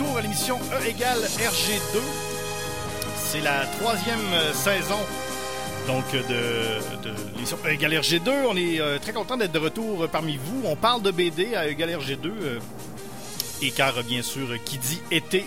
[0.00, 1.98] retour à l'émission E égale RG2.
[3.16, 4.98] C'est la troisième euh, saison
[5.86, 8.30] donc de, de l'émission E égale RG2.
[8.48, 10.62] On est euh, très content d'être de retour parmi vous.
[10.64, 12.26] On parle de BD à E égale RG2.
[12.26, 12.58] euh,
[13.62, 15.44] et car, bien sûr, qui dit été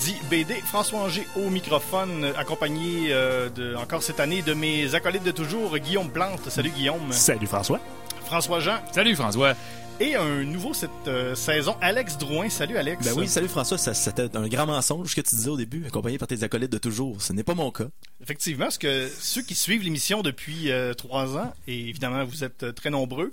[0.00, 0.54] dit BD.
[0.66, 6.08] François Anger au microphone, accompagné euh, encore cette année de mes acolytes de toujours, Guillaume
[6.08, 6.48] Plante.
[6.48, 7.12] Salut Guillaume.
[7.12, 7.80] Salut François.
[8.24, 8.78] François Jean.
[8.92, 9.54] Salut François.
[10.00, 12.48] Et un nouveau cette euh, saison, Alex Drouin.
[12.48, 13.04] Salut Alex.
[13.04, 16.18] Ben oui, salut François, ça, c'était un grand mensonge que tu disais au début, accompagné
[16.18, 17.22] par tes acolytes de toujours.
[17.22, 17.86] Ce n'est pas mon cas.
[18.20, 22.64] Effectivement, parce que ceux qui suivent l'émission depuis euh, trois ans, et évidemment vous êtes
[22.64, 23.32] euh, très nombreux,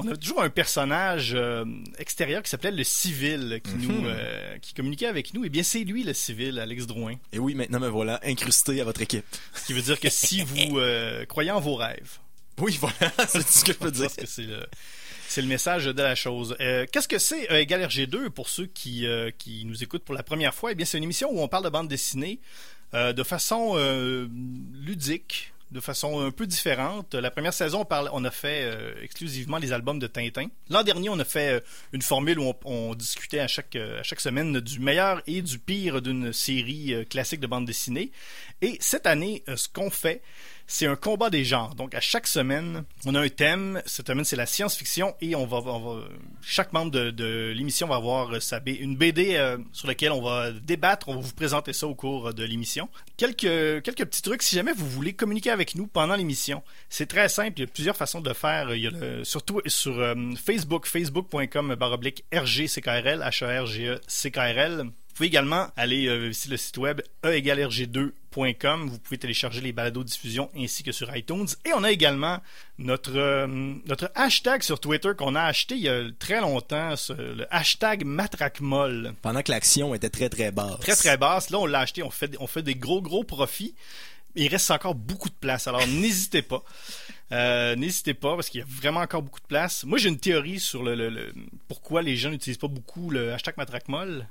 [0.00, 1.64] on a toujours un personnage euh,
[1.98, 5.44] extérieur qui s'appelait le civil, qui nous, euh, qui communiquait avec nous.
[5.44, 7.16] Et bien c'est lui le civil, Alex Drouin.
[7.32, 9.24] Et oui, maintenant me voilà incrusté à votre équipe.
[9.54, 12.18] Ce qui veut dire que si vous euh, croyez en vos rêves,
[12.58, 14.10] Oui, voilà, c'est ce que je peux dire.
[14.10, 14.66] c'est le,
[15.28, 16.56] c'est le message de la chose.
[16.60, 20.14] Euh, Qu'est-ce que c'est euh, égal RG2 pour ceux qui, euh, qui nous écoutent pour
[20.14, 20.72] la première fois?
[20.72, 22.40] Eh bien, c'est une émission où on parle de bande dessinée
[22.94, 23.76] euh, de façon
[24.74, 27.14] ludique, de façon un peu différente.
[27.14, 30.46] La première saison, on, parle, on a fait euh, exclusivement les albums de Tintin.
[30.70, 31.60] L'an dernier, on a fait euh,
[31.92, 35.42] une formule où on, on discutait à chaque, euh, à chaque semaine du meilleur et
[35.42, 38.12] du pire d'une série classique de bande dessinée.
[38.62, 40.22] Et cette année, ce qu'on fait,
[40.70, 41.74] c'est un combat des genres.
[41.74, 43.82] Donc, à chaque semaine, on a un thème.
[43.86, 45.62] Cette semaine, c'est la science-fiction et on va,
[46.42, 50.52] chaque membre de, l'émission va avoir euh, sa une BD euh, sur laquelle on va
[50.52, 51.08] débattre.
[51.08, 52.90] On va vous présenter ça au cours de l'émission.
[53.16, 53.40] Quelques,
[53.82, 54.42] petits trucs.
[54.42, 57.54] Si jamais vous voulez communiquer avec nous pendant l'émission, c'est très simple.
[57.56, 58.74] Il y a plusieurs façons de le faire.
[58.74, 64.90] Il y a surtout sur euh, Facebook, facebook.com baroblique RGCKRL, H-E-R-G-E-C-K-R-L.
[65.18, 68.88] Vous pouvez également aller euh, visiter le site web e e-rg2.com.
[68.88, 71.48] Vous pouvez télécharger les balados diffusion ainsi que sur iTunes.
[71.64, 72.38] Et on a également
[72.78, 73.46] notre, euh,
[73.86, 78.04] notre hashtag sur Twitter qu'on a acheté il y a très longtemps, ce- le hashtag
[78.04, 79.14] matraquemolle.
[79.20, 80.78] Pendant que l'action était très très basse.
[80.80, 81.50] Très très basse.
[81.50, 83.74] Là, on l'a acheté, on fait, on fait des gros gros profits.
[84.36, 85.66] Il reste encore beaucoup de place.
[85.66, 86.62] Alors n'hésitez pas.
[87.32, 89.82] Euh, n'hésitez pas parce qu'il y a vraiment encore beaucoup de place.
[89.82, 91.34] Moi, j'ai une théorie sur le, le- le-
[91.66, 94.28] pourquoi les gens n'utilisent pas beaucoup le hashtag matraquemolle.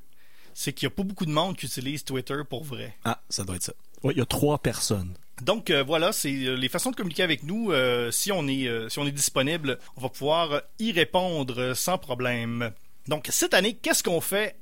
[0.59, 2.97] C'est qu'il n'y a pas beaucoup de monde qui utilise Twitter pour vrai.
[3.06, 3.73] Ah, ça doit être ça.
[4.01, 5.13] Oui, il y a trois personnes.
[5.44, 7.72] Donc euh, voilà, c'est euh, les façons de communiquer avec nous.
[7.72, 12.00] Euh, si on est euh, si on est disponible, on va pouvoir y répondre sans
[12.00, 12.72] problème.
[13.07, 14.56] Donc cette année, qu'est-ce qu'on fait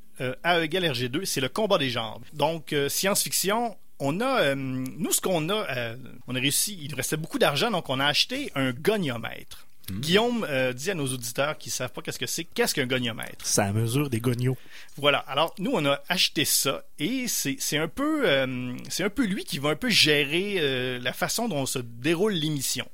[0.44, 2.20] à E égale RG2 C'est le combat des genres.
[2.34, 3.78] Donc science-fiction.
[4.00, 5.96] On a, nous, ce qu'on a,
[6.28, 9.66] on a réussi, il nous restait beaucoup d'argent, donc on a acheté un goniomètre.
[9.92, 13.46] Guillaume euh, dit à nos auditeurs qui savent pas qu'est-ce que c'est, qu'est-ce qu'un goniomètre?
[13.46, 14.58] Ça mesure des gognos.
[14.98, 15.20] voilà.
[15.20, 19.26] Alors nous on a acheté ça et c'est c'est un peu euh, c'est un peu
[19.26, 22.88] lui qui va un peu gérer euh, la façon dont se déroule l'émission.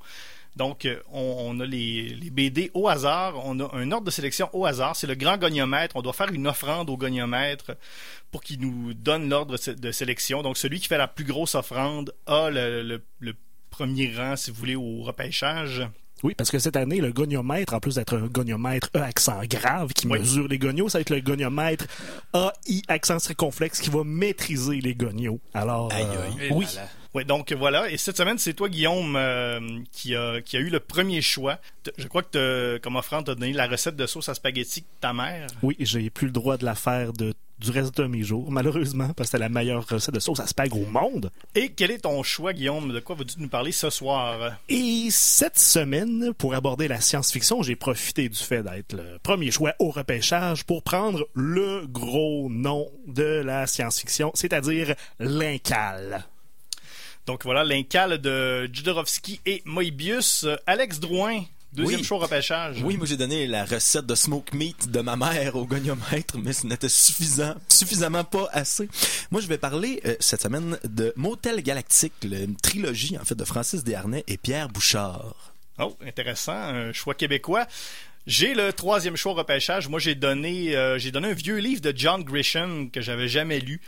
[0.57, 4.50] Donc on, on a les, les BD au hasard, on a un ordre de sélection
[4.51, 7.72] au hasard, c'est le grand goniomètre, on doit faire une offrande au goniomètre
[8.31, 10.41] pour qu'il nous donne l'ordre de sé- de sélection.
[10.44, 13.34] Donc celui qui fait la plus grosse offrande a le, le- le
[13.69, 15.84] premier rang si vous voulez au repêchage.
[16.24, 19.92] Oui, parce que cette année, le goniomètre, en plus d'être un goniomètre E accent grave
[19.94, 20.20] qui Oui.
[20.20, 21.86] mesure les gonios, ça va être le goniomètre
[22.34, 25.40] AI accent circonflexe qui va maîtriser les gonios.
[25.54, 26.50] Alors, Aïe, euh, aïe.
[26.54, 26.66] oui.
[27.14, 27.90] Ouais, donc voilà.
[27.92, 29.60] Et cette semaine, c'est toi, Guillaume, euh,
[29.92, 31.60] qui, a, qui a eu le premier choix.
[31.98, 35.12] Je crois que comme offrande, t'as donné la recette de sauce à spaghetti de ta
[35.12, 35.48] mère.
[35.62, 39.14] Oui, j'ai plus le droit de la faire de, du reste de mes jours, malheureusement,
[39.14, 41.32] parce que c'est la meilleure recette de sauce à spag au monde.
[41.54, 42.92] Et quel est ton choix, Guillaume?
[42.92, 44.58] De quoi vas-tu nous parler ce soir?
[44.68, 49.74] Et cette semaine, pour aborder la science-fiction, j'ai profité du fait d'être le premier choix
[49.80, 56.25] au repêchage pour prendre le gros nom de la science-fiction, c'est-à-dire l'Incal.
[57.28, 60.48] Donc voilà, l'incal de Jodorowsky et Moebius.
[60.66, 62.06] Alex Drouin, deuxième Oui.
[62.06, 62.81] choix au repêchage.
[62.83, 66.53] Oui, moi j'ai donné la recette de smoke meat de ma mère au goniomètre, mais
[66.53, 68.89] ce n'était suffisant, suffisamment pas assez.
[69.31, 73.45] Moi je vais parler euh, cette semaine de Motel Galactique, une trilogie en fait de
[73.45, 75.53] Francis Desharnais et Pierre Bouchard.
[75.79, 76.51] Oh, intéressant.
[76.53, 77.65] Un choix québécois.
[78.27, 79.88] J'ai le troisième choix repêchage.
[79.88, 83.59] Moi, j'ai donné, euh, j'ai donné un vieux livre de John Grisham que j'avais jamais
[83.59, 83.81] lu.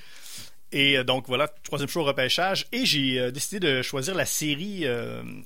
[0.71, 2.65] Et euh, donc voilà, troisième choix repêchage.
[2.71, 4.85] Et j'ai euh, décidé de choisir la série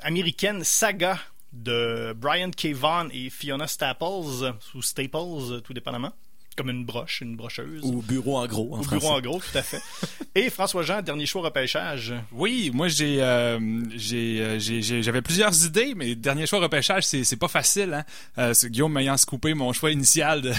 [0.01, 1.19] américaine Saga
[1.63, 2.68] de Brian K.
[2.74, 6.12] Vaughan et Fiona Staples, ou Staples, tout dépendamment.
[6.56, 7.83] Comme une broche, une brocheuse.
[7.83, 9.00] Au bureau en gros en français.
[9.00, 9.80] bureau en gros, tout à fait.
[10.36, 12.15] et François Jean, dernier choix repêchage.
[12.31, 13.59] Oui, moi j'ai euh,
[13.95, 17.94] j'ai, euh, j'ai- j'ai- j'avais plusieurs idées, mais dernier choix repêchage, c'est c'est pas facile.
[17.94, 18.06] Hein?
[18.39, 20.51] Euh, c'est Guillaume m'ayant scoopé mon choix initial de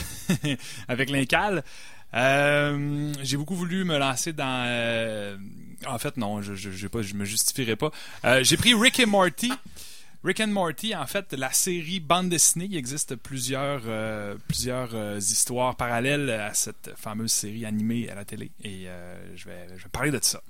[0.88, 1.64] avec l'incal.
[2.14, 4.64] Euh, j'ai beaucoup voulu me lancer dans.
[4.68, 5.36] euh,
[5.86, 7.90] en fait, non, je je, pas, je me justifierai pas.
[8.24, 9.52] Euh, j'ai pris Rick et Morty.
[10.24, 14.34] Rick and Morty, en fait, la série bande dessinée, il existe plusieurs, euh,
[14.66, 18.50] euh, histoires parallèles à cette fameuse série animée à la télé.
[18.64, 20.42] Et euh, je, vais, je vais parler de ça.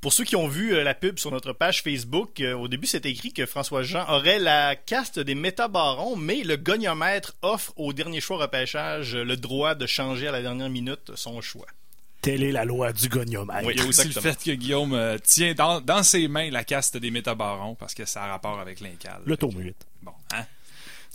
[0.00, 3.32] Pour ceux qui ont vu la pub sur notre page Facebook, au début c'était écrit
[3.32, 8.36] que François Jean aurait la caste des métabarons, mais le goniomètre offre au dernier choix
[8.36, 11.66] repêchage le droit de changer à la dernière minute son choix.
[12.26, 13.64] Telle est la loi du goniomètre.
[13.64, 13.74] Oui.
[13.76, 14.24] Il y a aussi Exactement.
[14.32, 17.94] le fait que Guillaume euh, tient dans, dans ses mains la caste des métabarons parce
[17.94, 19.22] que ça a rapport avec l'incal.
[19.24, 19.76] Le tome 8.
[20.02, 20.44] Bon, hein?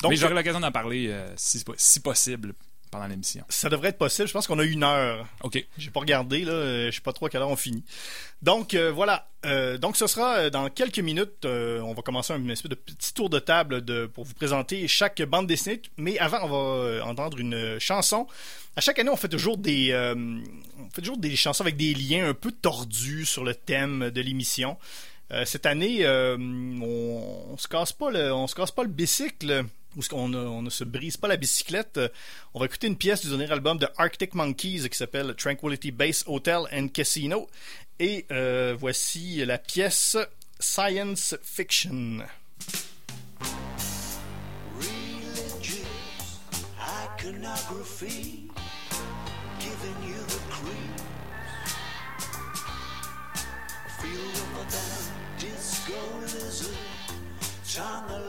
[0.02, 2.54] Donc, Mais j'aurai l'occasion d'en parler euh, si, si possible
[2.92, 3.44] pendant l'émission.
[3.50, 4.28] Ça devrait être possible.
[4.28, 5.26] Je pense qu'on a une heure.
[5.44, 5.66] OK.
[5.78, 7.84] J'ai pas regardé là, euh, je sais pas trop à quelle heure on finit.
[8.42, 11.46] Donc euh, voilà, Euh, donc ce sera dans quelques minutes.
[11.46, 14.88] euh, on va commencer un espèce de petit tour de table de, pour vous présenter
[14.88, 15.82] chaque bande dessinée.
[15.98, 18.28] Mais avant, on va entendre une chanson.
[18.76, 22.30] À chaque année, on fait toujours des, on fait toujours des chansons avec des liens
[22.30, 24.78] un peu tordus sur le thème de l'émission.
[25.46, 29.64] Cette année, on, on se casse pas le, on se casse pas le bicycle.
[29.98, 31.98] Ou on ne, ne se brise pas la bicyclette.
[31.98, 32.08] Euh,
[32.54, 36.24] On va écouter une pièce du dernier album de Arctic Monkeys qui s'appelle Tranquility Base
[36.28, 37.50] Hotel and Casino.
[38.00, 40.18] Et euh, voici la pièce
[40.60, 42.20] Science Fiction.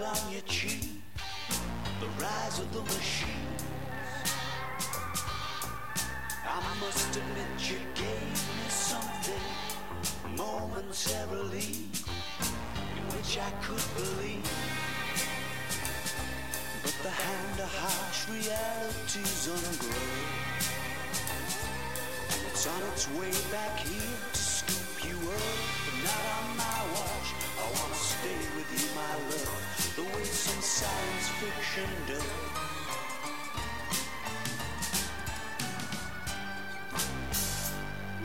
[0.03, 0.92] along your cheek.
[2.23, 3.57] The rise of the machine.
[6.47, 9.45] I must admit you gave me something
[10.37, 11.83] momentarily
[12.95, 14.47] in which I could believe.
[16.85, 20.63] But the hand of harsh reality's ungrown.
[22.31, 25.59] And it's on its way back here to scoop you up.
[25.87, 27.29] But not on my watch.
[27.59, 29.73] I wanna stay with you, my love.
[29.97, 32.23] The way some science fiction does.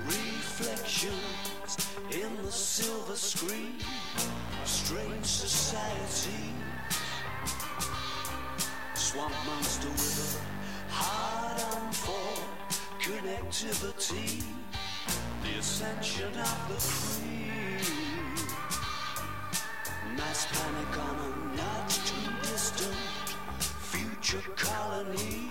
[0.05, 1.77] Reflections
[2.11, 3.79] in the silver screen.
[4.65, 6.53] Strange society.
[8.93, 10.41] Swamp monster with
[10.89, 12.29] a hard on for
[12.99, 14.43] connectivity.
[15.43, 17.57] The ascension of the creed.
[20.17, 22.26] Mass panic on a not too distant
[24.27, 25.49] future colony.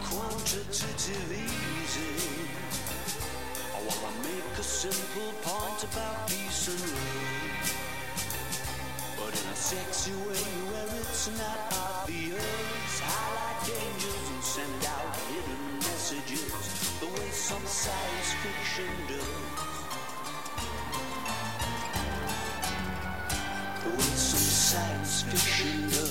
[0.00, 2.14] Quantitative easy.
[3.74, 7.74] I wanna make a simple point about peace and love.
[9.18, 13.00] But in a sexy way where it's not obvious.
[13.02, 16.52] Highlight dangers and send out hidden messages.
[17.00, 19.74] The way some science fiction does.
[23.98, 26.03] Way some science fiction does.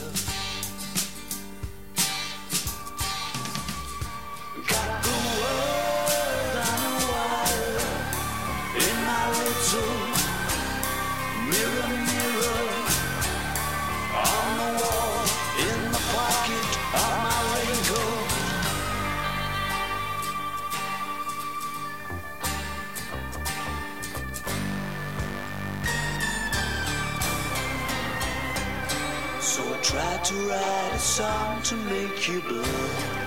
[30.33, 33.22] To write a song to make you blue.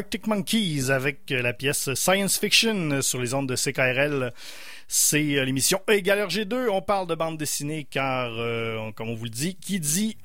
[0.00, 4.32] Arctic Monkeys avec euh, la pièce Science Fiction euh, sur les ondes de CKRL.
[4.88, 6.70] C'est euh, l'émission E égale RG2.
[6.70, 8.30] On parle de bande dessinée car,
[8.94, 10.16] comme on vous le dit, qui dit,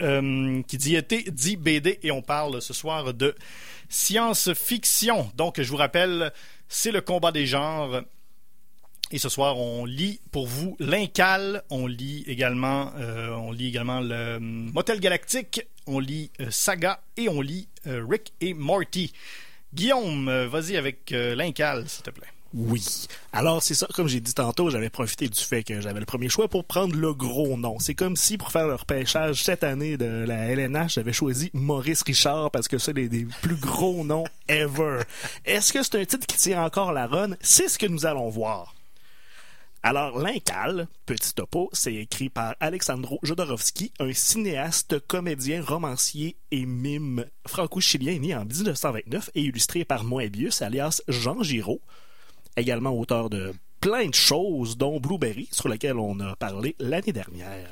[0.67, 3.35] qui dit été dit BD et on parle ce soir de
[3.89, 5.29] science-fiction.
[5.35, 6.31] Donc, je vous rappelle,
[6.69, 8.01] c'est le combat des genres.
[9.11, 14.39] Et ce soir, on lit pour vous l'Incal, on lit également, on lit également le
[14.39, 19.11] Motel Galactique, on lit Saga et on lit Rick et Morty.
[19.75, 22.27] Guillaume, euh, vas-y avec euh, l'Incal, s'il te plaît.
[22.53, 23.07] Oui.
[23.33, 26.29] Alors, c'est ça, comme j'ai dit tantôt, j'avais profité du fait que j'avais le premier
[26.29, 27.77] choix pour prendre le gros nom.
[27.79, 32.03] C'est comme si, pour faire le repêchage cette année de la LNH, j'avais choisi Maurice
[32.03, 34.99] Richard parce que c'est des, des plus gros noms ever.
[35.43, 37.31] Est-ce que c'est un titre qui tient encore la run?
[37.41, 38.73] C'est ce que nous allons voir.
[39.87, 47.23] Alors, L'Incal, petit topo, c'est écrit par Alexandro Jodorowsky, un cinéaste, comédien, romancier et mime
[47.45, 51.81] franco-chilien né en 1929 et illustré par Moebius, alias Jean Giraud,
[52.57, 57.69] également auteur de plein de choses, dont Blueberry, sur lequel on a parlé l'année dernière.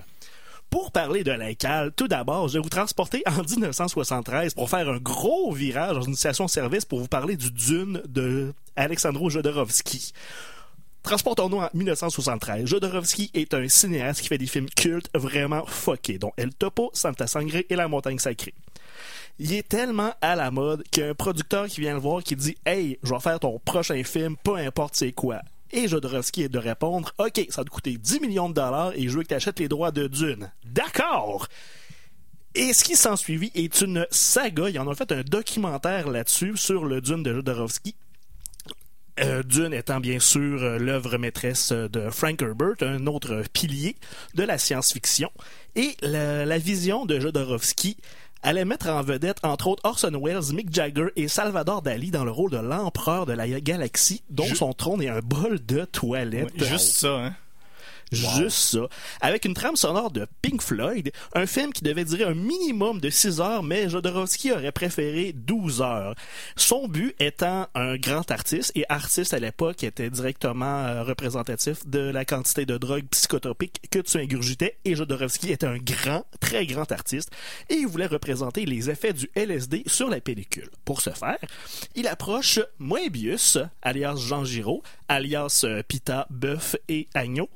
[0.69, 4.99] Pour parler de l'Incal, tout d'abord, je vais vous transporter en 1973 pour faire un
[4.99, 9.31] gros virage dans une station-service pour vous parler du Dune de Alexandro.
[11.03, 12.65] Transportons-nous en 1973.
[12.65, 17.27] Jodorowsky est un cinéaste qui fait des films cultes vraiment fuckés, dont El Topo, Santa
[17.27, 18.53] Sangre et La Montagne Sacrée.
[19.37, 22.55] Il est tellement à la mode qu'il a producteur qui vient le voir qui dit
[22.65, 25.41] Hey, je vais faire ton prochain film, peu importe c'est quoi.
[25.71, 29.09] Et Jodorowsky est de répondre OK, ça va te coûter 10 millions de dollars et
[29.09, 30.51] je veux que tu achètes les droits de Dune.
[30.63, 31.47] D'accord!
[32.55, 34.69] Et ce qui s'en suivit est une saga.
[34.69, 37.95] Ils en ont fait un documentaire là-dessus sur le Dune de Jodorowsky.
[39.19, 43.95] Euh, Dune étant bien sûr euh, l'œuvre maîtresse de Frank Herbert, un autre pilier
[44.33, 45.29] de la science-fiction.
[45.75, 47.97] Et la, la vision de Jodorowsky
[48.41, 52.31] allait mettre en vedette, entre autres, Orson Welles, Mick Jagger et Salvador Dali dans le
[52.31, 56.51] rôle de l'empereur de la galaxie, dont Ju- son trône est un bol de toilette.
[56.59, 57.35] Ouais, juste ça, hein.
[58.11, 58.87] Juste ça.
[59.21, 63.09] Avec une trame sonore de Pink Floyd, un film qui devait durer un minimum de
[63.09, 66.15] 6 heures, mais Jodorowsky aurait préféré 12 heures.
[66.55, 71.99] Son but étant un grand artiste, et artiste à l'époque était directement euh, représentatif de
[71.99, 76.91] la quantité de drogue psychotropique que tu ingurgitais, et Jodorowsky était un grand, très grand
[76.91, 77.31] artiste,
[77.69, 80.69] et il voulait représenter les effets du LSD sur la pellicule.
[80.85, 81.37] Pour ce faire,
[81.95, 87.49] il approche Moebius, alias Jean Giraud, alias euh, Pita, Bœuf et Agneau,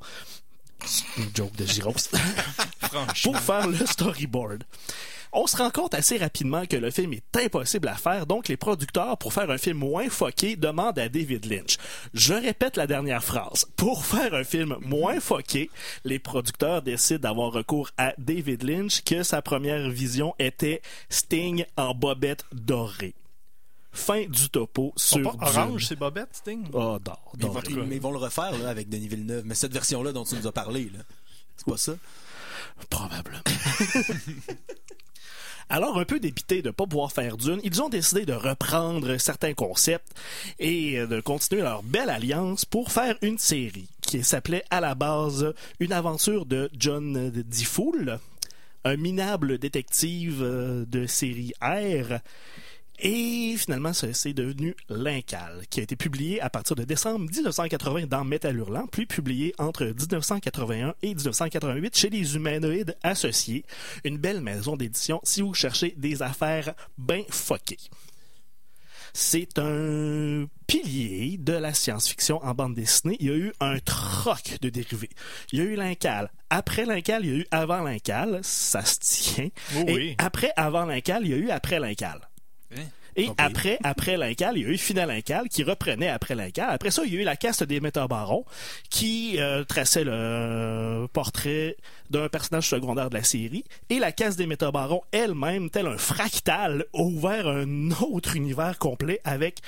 [1.16, 1.92] une joke de Giros.
[3.22, 4.64] pour faire le storyboard.
[5.32, 8.56] On se rend compte assez rapidement que le film est impossible à faire, donc les
[8.56, 11.76] producteurs, pour faire un film moins foqué, demandent à David Lynch.
[12.14, 13.66] Je répète la dernière phrase.
[13.76, 15.70] Pour faire un film moins foqué,
[16.04, 20.80] les producteurs décident d'avoir recours à David Lynch, que sa première vision était
[21.10, 23.14] Sting en bobette dorée.
[23.98, 25.88] Fin du topo sur pas orange, Dune.
[25.88, 26.66] ces bobettes, Sting?
[26.72, 29.42] Oh, d'or, Mais ils, vont, ils- mais ils vont le refaire là, avec Denis Villeneuve.
[29.44, 31.00] Mais cette version-là dont tu nous as parlé, là,
[31.56, 31.92] c'est pas ça?
[32.90, 33.40] Probablement.
[35.70, 39.18] Alors, un peu dépité de ne pas pouvoir faire Dune, ils ont décidé de reprendre
[39.18, 40.12] certains concepts
[40.58, 45.52] et de continuer leur belle alliance pour faire une série qui s'appelait à la base
[45.78, 48.18] Une aventure de John DeFool,
[48.84, 52.20] un minable détective euh, de série R.
[53.00, 58.24] Et finalement, c'est devenu L'Incal, qui a été publié à partir de décembre 1980 dans
[58.24, 63.64] Metal Hurlant, puis publié entre 1981 et 1988 chez les Humanoïdes Associés,
[64.04, 67.78] une belle maison d'édition si vous cherchez des affaires bien fuckées.
[69.14, 73.16] C'est un pilier de la science-fiction en bande dessinée.
[73.20, 75.08] Il y a eu un troc de dérivés.
[75.52, 76.30] Il y a eu l'Incal.
[76.50, 78.40] Après l'Incal, il y a eu avant l'Incal.
[78.42, 79.48] Ça se tient.
[79.76, 80.14] Oh Et oui.
[80.18, 82.20] après avant l'Incal, il y a eu après l'Incal.
[83.16, 86.68] Et après, après l'Incal, il y a eu Final Incal qui reprenait après l'Incal.
[86.70, 88.44] Après ça, il y a eu la caste des métabarons
[88.90, 91.76] qui euh, traçait le euh, portrait
[92.10, 93.64] d'un personnage secondaire de la série.
[93.90, 99.20] Et la caste des métabarons elle-même, tel un fractal, a ouvert un autre univers complet
[99.24, 99.62] avec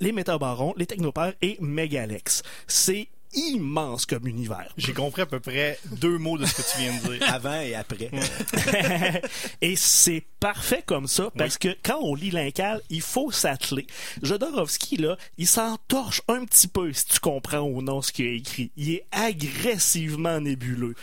[0.00, 2.42] les métabarons, les technopères et Megalex.
[2.68, 4.72] C'est immense comme univers.
[4.76, 7.28] J'ai compris à peu près deux mots de ce que tu viens de dire.
[7.34, 8.10] Avant et après.
[9.60, 13.86] et c'est parfait comme ça parce que quand on lit l'Incal, il faut s'atteler.
[14.22, 18.32] Jodorowsky, là, il s'entorche un petit peu si tu comprends ou non ce qu'il a
[18.32, 18.70] écrit.
[18.76, 20.94] Il est agressivement nébuleux.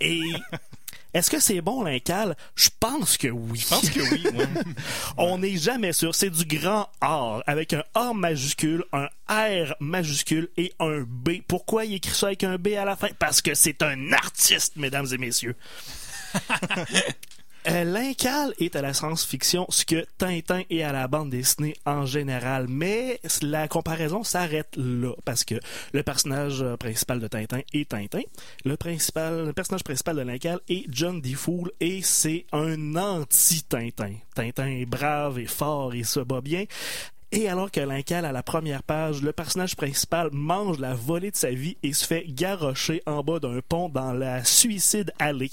[0.00, 0.20] Et
[1.12, 2.36] est-ce que c'est bon l'Incal?
[2.54, 3.58] Je pense que oui.
[3.58, 4.24] Je pense que oui.
[5.16, 6.14] On n'est jamais sûr.
[6.14, 11.40] C'est du grand R avec un A majuscule, un R majuscule et un B.
[11.48, 13.08] Pourquoi il écrit ça avec un B à la fin?
[13.18, 15.56] Parce que c'est un artiste, mesdames et messieurs.
[17.68, 22.06] Euh, L'Incal est à la science-fiction ce que Tintin est à la bande dessinée en
[22.06, 25.56] général, mais la comparaison s'arrête là parce que
[25.92, 28.22] le personnage euh, principal de Tintin est Tintin,
[28.64, 34.14] le principal, le personnage principal de L'Incal est John DeFool et c'est un anti-Tintin.
[34.34, 36.64] Tintin est brave et fort et se bat bien.
[37.32, 41.36] Et alors que l'Incal, à la première page, le personnage principal mange la volée de
[41.36, 45.50] sa vie et se fait garrocher en bas d'un pont dans la Suicide Alley.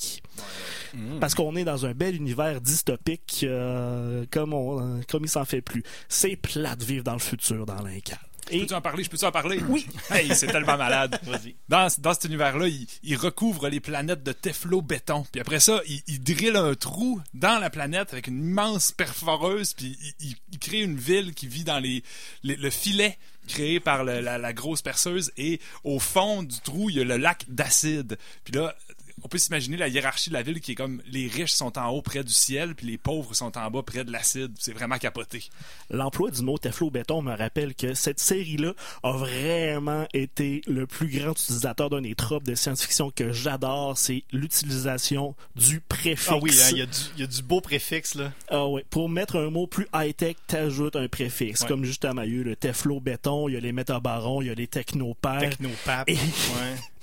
[1.20, 5.62] Parce qu'on est dans un bel univers dystopique euh, comme, on, comme il s'en fait
[5.62, 5.84] plus.
[6.10, 8.18] C'est plat de vivre dans le futur dans l'Incal.
[8.52, 9.04] Je peux-tu en parler?
[9.04, 9.60] Je peux-tu en parler?
[9.68, 9.86] Oui!
[10.10, 11.20] Hey, c'est tellement malade.
[11.24, 11.56] Vas-y.
[11.68, 15.26] Dans, dans cet univers-là, il, il recouvre les planètes de Teflo-béton.
[15.32, 19.74] Puis après ça, il, il drille un trou dans la planète avec une immense perforeuse.
[19.74, 22.04] Puis il, il- il crée une ville qui vit dans les,
[22.44, 25.32] les- le filet créé par le- la, la grosse perceuse.
[25.38, 28.18] Et au fond du trou, il y a le lac d'acide.
[28.46, 28.76] Puis là,
[29.24, 31.90] on peut s'imaginer la hiérarchie de la ville qui est comme les riches sont en
[31.90, 34.54] haut près du ciel, puis les pauvres sont en bas près de l'acide.
[34.60, 35.44] C'est vraiment capoté.
[35.90, 41.08] L'emploi du mot Teflo béton me rappelle que cette série-là a vraiment été le plus
[41.08, 46.30] grand utilisateur d'un des tropes de science-fiction que j'adore, c'est l'utilisation du préfixe.
[46.30, 48.32] Ah oui, hein, il y, a du- il y a du beau préfixe, là.
[48.50, 48.86] Ah ouais.
[48.90, 51.62] Pour mettre un mot plus high-tech, t'ajoutes un préfixe.
[51.62, 51.68] Ouais.
[51.68, 54.48] Comme justement, il y a eu le Teflo béton, il y a les métabarons, il
[54.48, 55.40] y a les technopères.
[55.40, 56.10] Technopap.
[56.10, 56.20] Et- Ouais.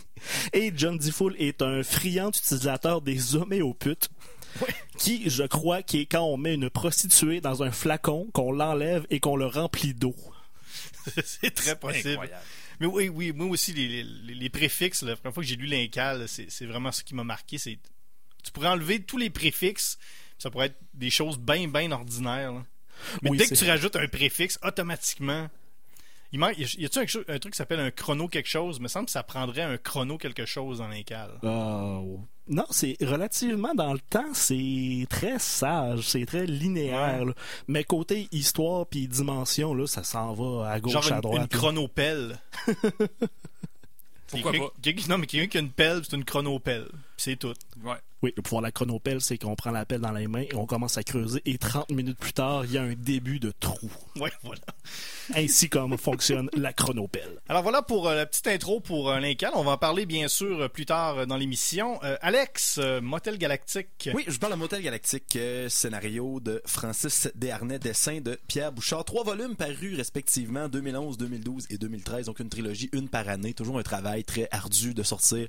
[0.53, 4.11] Et John DeFool est un friand utilisateur des homéoputes.
[4.99, 9.05] Qui, je crois, qui est quand on met une prostituée dans un flacon, qu'on l'enlève
[9.11, 10.15] et qu'on le remplit d'eau.
[11.25, 12.11] c'est très possible.
[12.11, 12.43] Incroyable.
[12.81, 15.67] Mais oui, oui, moi aussi, les, les, les préfixes, la première fois que j'ai lu
[15.67, 17.59] l'Incal, c'est vraiment ce qui m'a marqué.
[17.59, 17.79] C'est
[18.45, 19.99] Tu pourrais enlever tous les préfixes,
[20.39, 22.53] ça pourrait être des choses bien, bien ordinaires.
[22.53, 22.65] là.
[23.23, 25.49] Mais Oui, dès que tu rajoutes un préfixe, automatiquement.
[26.35, 28.79] Il manque, y a-tu un, un truc qui s'appelle un chrono quelque chose?
[28.79, 31.31] Il me semble que ça prendrait un chrono quelque chose dans l'Incal.
[31.45, 32.17] Euh,
[32.49, 37.21] non, c'est relativement dans le temps, c'est très sage, c'est très linéaire.
[37.21, 37.27] Ouais.
[37.27, 37.33] là.
[37.69, 41.43] Mais côté histoire puis dimension, là, ça s'en va à gauche, Genre à une, droite.
[41.43, 42.37] une chronopelle.
[44.27, 44.73] Pourquoi pas?
[45.09, 46.89] Non, mais quelqu'un qui a une pelle, c'est une chronopelle.
[46.91, 47.55] Puis C'est tout.
[47.85, 47.95] Ouais.
[48.25, 50.55] Oui, le pouvoir de la chronopelle, c'est qu'on prend la pelle dans les mains et
[50.55, 53.53] on commence à creuser et 30 minutes plus tard, il y a un début de
[53.61, 53.91] trou.
[54.19, 54.63] Ouais, voilà.
[55.35, 57.41] Ainsi comme fonctionne la chronopelle.
[57.51, 59.51] Alors voilà pour euh, la petite intro pour euh, l'Incal.
[59.57, 62.03] On va en parler bien sûr euh, plus tard euh, dans l'émission.
[62.03, 64.09] Euh, Alex, euh, Motel Galactique.
[64.15, 69.05] Oui, je parle de Motel Galactique, euh, scénario de Francis Desharnais, dessin de Pierre Bouchard.
[69.05, 73.53] Trois volumes parus respectivement 2011, 2012 et 2013, donc une trilogie, une par année.
[73.53, 75.47] Toujours un travail très ardu de sortir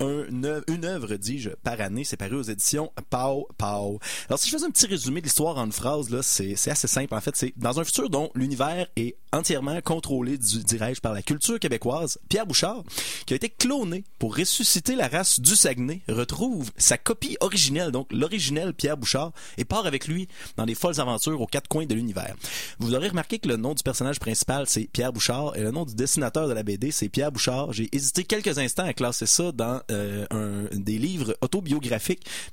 [0.00, 2.04] un, une œuvre, dis-je, par année.
[2.16, 3.98] Paru aux éditions Pau Pau.
[4.28, 6.88] Alors si je faisais un petit résumé de l'histoire en une phrase, là, c'est assez
[6.88, 7.14] simple.
[7.14, 11.58] En fait, c'est dans un futur dont l'univers est entièrement contrôlé, dirais-je, par la culture
[11.58, 12.84] québécoise, Pierre Bouchard,
[13.26, 18.12] qui a été cloné pour ressusciter la race du Saguenay, retrouve sa copie originelle, donc
[18.12, 21.94] l'originel Pierre Bouchard, et part avec lui dans des folles aventures aux quatre coins de
[21.94, 22.34] l'univers.
[22.78, 25.84] Vous aurez remarqué que le nom du personnage principal, c'est Pierre Bouchard, et le nom
[25.84, 27.72] du dessinateur de la BD, c'est Pierre Bouchard.
[27.72, 31.94] J'ai hésité quelques instants à classer ça dans euh, un, des livres autobiographiques,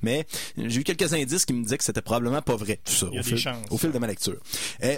[0.01, 0.25] mais
[0.57, 3.15] j'ai eu quelques indices qui me disaient que c'était probablement pas vrai, tout ça, Il
[3.15, 3.65] y a au, des fil, chances.
[3.69, 4.37] au fil de ma lecture.
[4.83, 4.97] Euh,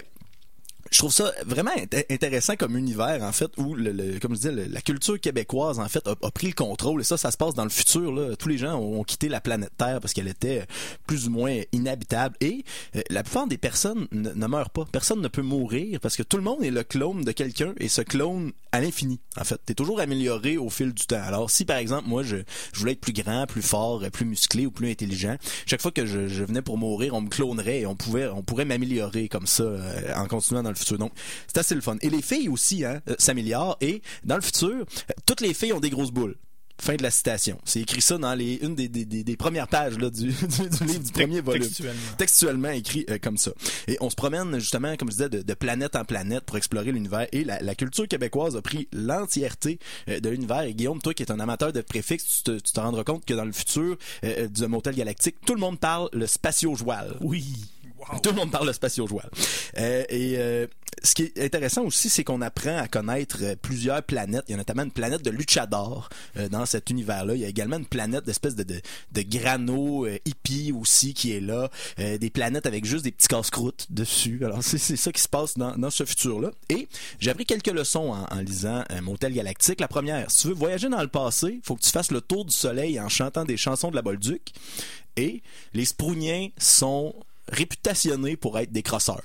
[0.94, 4.42] je trouve ça vraiment int- intéressant comme univers en fait où le, le- comme je
[4.50, 7.02] disais la culture québécoise en fait a, pris le contrôle.
[7.02, 8.36] Et ça ça se passe dans le futur là.
[8.36, 10.66] Tous les gens ont, quitté la planète Terre parce qu'elle était
[11.08, 12.36] plus ou moins inhabitable.
[12.42, 12.64] Et
[12.96, 14.86] euh, la plupart des personnes ne, ne meurent pas.
[14.92, 17.90] Personne ne peut mourir parce que tout le monde est le clone de quelqu'un et
[17.90, 19.60] ce clone à l'infini en fait.
[19.66, 21.22] T'es toujours amélioré au fil du temps.
[21.24, 22.38] Alors si par exemple moi je,
[22.74, 26.06] je voulais être plus grand plus fort plus musclé ou plus intelligent chaque fois que
[26.06, 29.48] je, je venais pour mourir on me clonerait et on pouvait on pourrait m'améliorer comme
[29.48, 31.12] ça euh, en continuant dans le futur donc
[31.48, 34.70] c'est assez le fun et les filles aussi hein, euh, s'améliorent et dans le futur
[34.70, 36.36] euh, toutes les filles ont des grosses boules
[36.82, 37.60] Fin de la citation.
[37.66, 40.32] C'est écrit ça dans les une des, des, des, des premières pages là, du, du,
[40.34, 42.02] du livre du premier volume Textuellement.
[42.18, 43.52] textuellement écrit euh, comme ça.
[43.88, 46.92] Et on se promène justement, comme je disais, de, de planète en planète pour explorer
[46.92, 47.28] l'univers.
[47.32, 49.78] Et la, la culture québécoise a pris l'entièreté
[50.10, 50.64] euh, de l'univers.
[50.64, 53.24] Et Guillaume, toi qui es un amateur de préfixes, tu te, tu te rendras compte
[53.24, 57.18] que dans le futur euh, du motel galactique, tout le monde parle le spatio-joual.
[57.22, 57.46] Oui.
[58.22, 59.30] Tout le monde parle le spatio-joual.
[59.78, 60.68] Euh, et euh,
[61.04, 64.44] ce qui est intéressant aussi, c'est qu'on apprend à connaître euh, plusieurs planètes.
[64.48, 66.10] Il y a notamment une planète de luchador
[66.52, 67.36] dans cet univers-là.
[67.36, 71.70] Il y a également une planète d'espèce de, de, de hippie aussi qui est là.
[71.98, 74.42] Des planètes avec juste des petits casse-croûtes dessus.
[74.44, 76.52] Alors c'est ça qui se passe dans, dans ce futur-là.
[76.70, 76.88] Et
[77.20, 79.80] j'ai appris quelques leçons en, en lisant Motel Galactique.
[79.80, 82.46] La première, si tu veux voyager dans le passé, faut que tu fasses le tour
[82.46, 84.54] du soleil en chantant des chansons de la Bolduc.
[85.16, 85.42] Et
[85.74, 87.14] les Sprougnins sont
[87.48, 89.22] réputationnés pour être des crosseurs.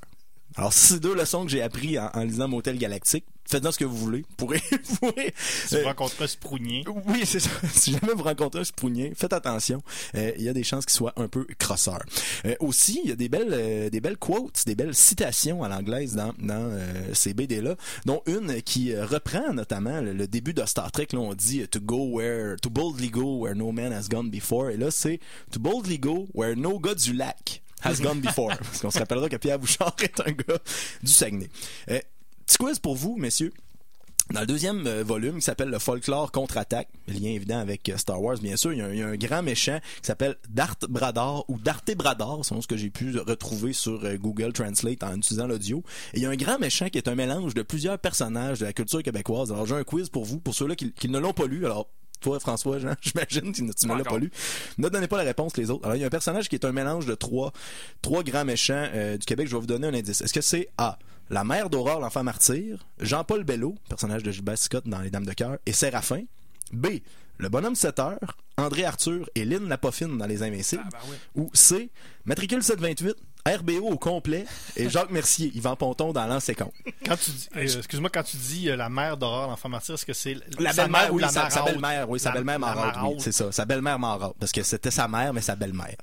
[0.57, 3.24] Alors, c'est deux leçons que j'ai appris en, en lisant Motel Galactique.
[3.48, 4.24] Faites-en ce que vous voulez.
[4.28, 5.35] Vous pourrez, vous pourrez,
[5.68, 6.85] Tu euh, rencontres un sprougnier.
[7.07, 7.50] oui, c'est ça.
[7.72, 9.83] Si jamais vous rencontrez un sprougnier, faites attention.
[10.16, 12.00] Euh, Il y a des chances qu'il soit un peu crosseur.
[12.44, 16.14] Euh, aussi, il y a des belles, des belles quotes, des belles citations à l'anglaise
[16.14, 16.76] dans, dans
[17.12, 21.09] ces BD-là, dont une qui reprend notamment le, le début de Star Trek.
[21.12, 24.70] Là, on dit to go where, to boldly go where no man has gone before.
[24.70, 25.20] Et là, c'est
[25.52, 28.49] to boldly go where no gars du lac has gone before.
[28.59, 30.59] Parce qu'on se rappellera que Pierre Bouchard est un gars
[31.03, 31.49] du Saguenay.
[31.91, 32.01] Euh,
[32.47, 33.53] petit quiz pour vous, messieurs.
[34.31, 38.21] Dans le deuxième euh, volume, qui s'appelle le Folklore contre-attaque, lien évident avec euh, Star
[38.21, 40.37] Wars, bien sûr, il y, a un, il y a un grand méchant qui s'appelle
[40.51, 45.17] Darth Bradar ou Darth Bradar, selon ce que j'ai pu retrouver sur Google Translate en
[45.17, 45.83] utilisant l'audio.
[46.12, 48.67] Et il y a un grand méchant qui est un mélange de plusieurs personnages de
[48.67, 49.51] la culture québécoise.
[49.51, 51.64] Alors j'ai un quiz pour vous, pour ceux-là qui, qui ne l'ont pas lu.
[51.64, 51.88] Alors
[52.20, 54.31] toi, François, Jean, j'imagine, tu, ne- tu ne Pas l'as pas lu.
[54.78, 55.85] Ne donnez pas la réponse, les autres.
[55.85, 57.52] Alors, il y a un personnage qui est un mélange de trois,
[58.02, 59.46] trois grands méchants euh, du Québec.
[59.48, 60.20] Je vais vous donner un indice.
[60.20, 60.98] Est-ce que c'est A,
[61.31, 65.33] la mère d'Aurore, l'enfant martyr, Jean-Paul Bello, personnage de Gilbert Scott dans Les Dames de
[65.35, 66.22] cœur, et Séraphin?
[66.72, 66.87] B,
[67.38, 70.83] le bonhomme 7 heures, André Arthur et Lynn Lapoffine dans Les Invincibles?
[70.87, 71.42] Ah, ben.
[71.42, 71.90] Ou C,
[72.24, 73.14] matricule 728,
[73.57, 74.45] RBO au complet,
[74.77, 76.65] et Jacques Mercier, Yvan Ponton dans l'an séquent.
[77.07, 80.07] Quand tu dis, euh, excuse-moi, quand tu dis euh, la mère d'Aurore, l'enfant martyr, est-ce
[80.07, 81.71] que c'est La sa belle-mère, ou oui, la sa, mère sa haute?
[81.71, 82.59] belle-mère, oui, sa belle-mère
[83.05, 85.97] oui, c'est ça, sa belle-mère maraude, parce que c'était sa mère, mais sa belle-mère.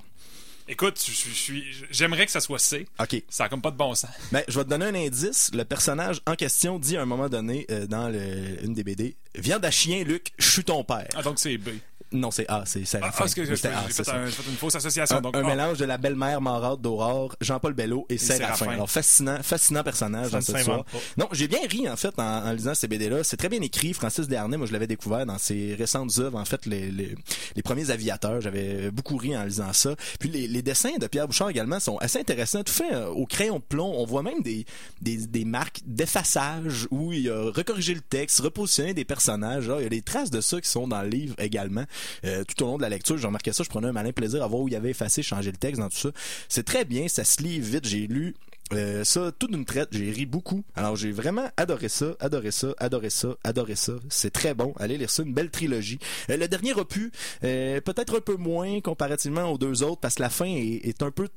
[0.68, 1.54] Écoute, je,
[1.92, 2.88] j'aimerais que ça soit C.
[3.00, 3.22] OK.
[3.28, 4.10] Ça a comme pas de bon sens.
[4.32, 5.52] Ben, je vais te donner un indice.
[5.54, 9.16] Le personnage en question dit à un moment donné euh, dans le, une des BD
[9.36, 11.06] Viande à chien, Luc, je suis ton père.
[11.14, 11.68] Ah, donc c'est B.
[12.12, 13.18] Non, c'est A, c'est Ah, Séraphin.
[13.18, 14.16] parce que Mais j'ai c'était A, j'ai c'est fait, ça.
[14.16, 15.16] un- j'ai fait une fausse association.
[15.16, 18.54] Un, donc, un ah, mélange de la belle-mère maraude d'Aurore, Jean-Paul Bello et Séraphin.
[18.54, 18.72] Séraphin.
[18.74, 20.84] Alors, fascinant, fascinant personnage dans cette pas.
[21.16, 23.24] Non, j'ai bien ri, en fait, en, en lisant ces BD-là.
[23.24, 23.92] C'est très bien écrit.
[23.92, 26.38] Francis Desharnais, moi, je l'avais découvert dans ses récentes œuvres.
[26.38, 27.14] En fait, les, les,
[27.56, 28.40] les premiers aviateurs.
[28.40, 29.94] J'avais beaucoup ri en lisant ça.
[30.20, 32.62] Puis les, les dessins de Pierre Bouchard également sont assez intéressants.
[32.62, 33.92] Tout fait euh, au crayon de plomb.
[33.96, 34.64] On voit même des,
[35.02, 39.68] des, des marques d'effaçage où il a recorrigé le texte, repositionné des personnages.
[39.68, 41.84] Là, il y a des traces de ça qui sont dans le livre également.
[42.24, 43.64] Euh, tout au long de la lecture, j'ai remarqué ça.
[43.64, 45.80] Je prenais un malin plaisir à voir où il y avait effacé, changé le texte
[45.80, 46.10] dans tout ça.
[46.48, 47.08] C'est très bien.
[47.08, 47.86] Ça se lit vite.
[47.86, 48.34] J'ai lu
[48.72, 50.64] euh, ça, tout d'une traite, j'ai ri beaucoup.
[50.74, 53.92] Alors j'ai vraiment adoré ça, adoré ça, adoré ça, adoré ça.
[54.08, 54.74] C'est très bon.
[54.78, 55.98] Allez lire ça, une belle trilogie.
[56.30, 57.12] Euh, le dernier opus,
[57.44, 61.02] euh, peut-être un peu moins comparativement aux deux autres, parce que la fin est, est
[61.02, 61.28] un peu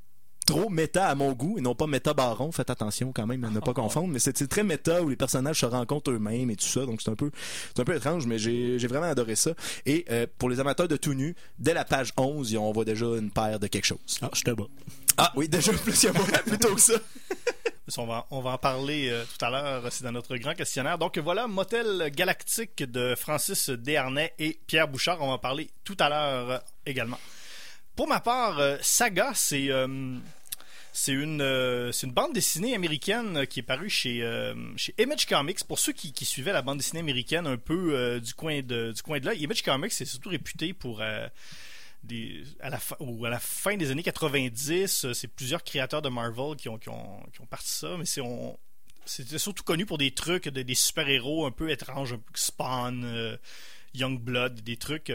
[0.49, 2.51] trop méta à mon goût et non pas méta baron.
[2.51, 5.59] Faites attention quand même à ne pas confondre, mais c'est très méta où les personnages
[5.59, 6.85] se rencontrent eux-mêmes et tout ça.
[6.85, 7.31] Donc c'est un peu
[7.75, 9.51] c'est un peu étrange, mais j'ai j'ai vraiment adoré ça.
[9.85, 13.05] Et euh, pour les amateurs de tout nu, dès la page 11, on voit déjà
[13.05, 14.19] une paire de quelque chose.
[14.21, 14.67] Ah, je te bats.
[15.17, 16.93] Ah oui, déjà plus que moi, plutôt que ça.
[17.97, 20.99] On va, on va en parler euh, tout à l'heure, c'est dans notre grand questionnaire.
[20.99, 25.17] Donc voilà, Motel Galactique de Francis Desharnais et Pierre Bouchard.
[25.21, 27.17] On va en parler tout à l'heure euh, également.
[27.99, 30.15] Pour ma part, euh, Saga, c'est euh,
[30.91, 35.25] c'est une, euh, une bande dessinée américaine euh, qui est parue chez, euh, chez Image
[35.25, 35.63] Comics.
[35.65, 39.19] Pour ceux qui, suivaient la bande dessinée américaine un peu du coin de du coin
[39.19, 41.01] de là, Image Comics c'est surtout réputé pour
[42.03, 46.01] des, à, la fin, ou à la fin des années 90, euh, c'est plusieurs créateurs
[46.01, 48.05] de Marvel qui ont, qui ont, qui ont parti ça, mais
[49.05, 53.03] c'était surtout connu pour des trucs, de- des super-héros un peu étranges, un peu Spawn,
[53.03, 53.37] euh,
[53.95, 55.11] Youngblood, des trucs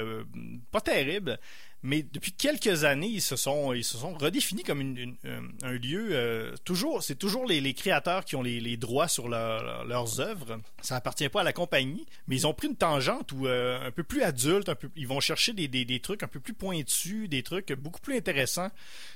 [0.72, 1.38] pas terribles.
[1.86, 6.08] Mais depuis quelques années, ils se sont, ils se sont redéfinis comme euh, un lieu.
[6.12, 10.18] euh, toujours, c'est toujours les, les créateurs qui ont les, les droits sur leur- leurs
[10.18, 10.60] œuvres.
[10.80, 13.90] Ça appartient pas à la compagnie, mais ils ont pris une tangente où euh, un
[13.90, 16.54] peu plus adulte, un peu, ils vont chercher des, des, des trucs un peu plus
[16.54, 18.70] pointus, des trucs beaucoup plus intéressants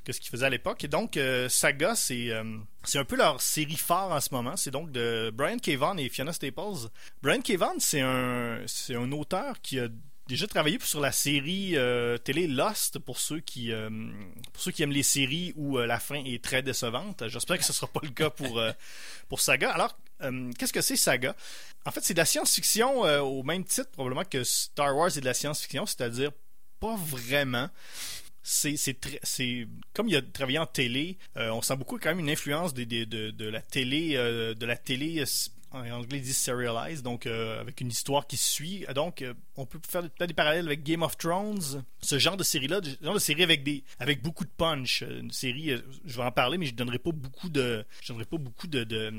[0.05, 0.85] que ce qu'ils faisaient à l'époque.
[0.85, 2.31] Et donc, euh, Saga, c'est
[2.85, 4.57] c'est un peu leur série phare en ce moment.
[4.57, 5.71] C'est donc de Brian K.
[5.71, 6.89] Vaughan et Fiona Staples.
[7.23, 7.53] Brian K.
[7.57, 9.89] Vaughan, c'est un, c'est un auteur qui a
[10.29, 13.89] déjà travaillé sur la série euh, télé Lost pour ceux qui euh,
[14.53, 17.27] pour ceux qui aiment les séries où euh, la fin est très décevante.
[17.29, 18.63] J'espère que ce sera pas le cas pour
[19.29, 19.73] pour Saga.
[19.73, 19.99] Alors
[20.59, 21.35] qu'est-ce que c'est Saga?
[21.85, 25.25] En fait, c'est de la science-fiction au même titre probablement que Star Wars est de
[25.25, 26.31] la science-fiction, c'est-à-dire
[26.81, 27.69] pas vraiment.
[28.43, 28.77] C'est,
[29.93, 33.05] comme il a travaillé en télé, on sent beaucoup quand même une influence des, des-
[33.07, 35.23] de, de la télé, euh, de la télé.
[35.71, 38.87] En anglais, ils disent serialized, donc euh, avec une histoire qui suit.
[38.95, 42.43] Donc, euh, on peut faire peut-être des parallèles avec Game of Thrones, ce genre de
[42.43, 45.03] série-là, genre de série avec des, avec beaucoup de punch.
[45.03, 45.73] Euh, Une série,
[46.05, 48.85] je vais en parler, mais je donnerai pas beaucoup de, je donnerai pas beaucoup de,
[48.85, 49.13] de,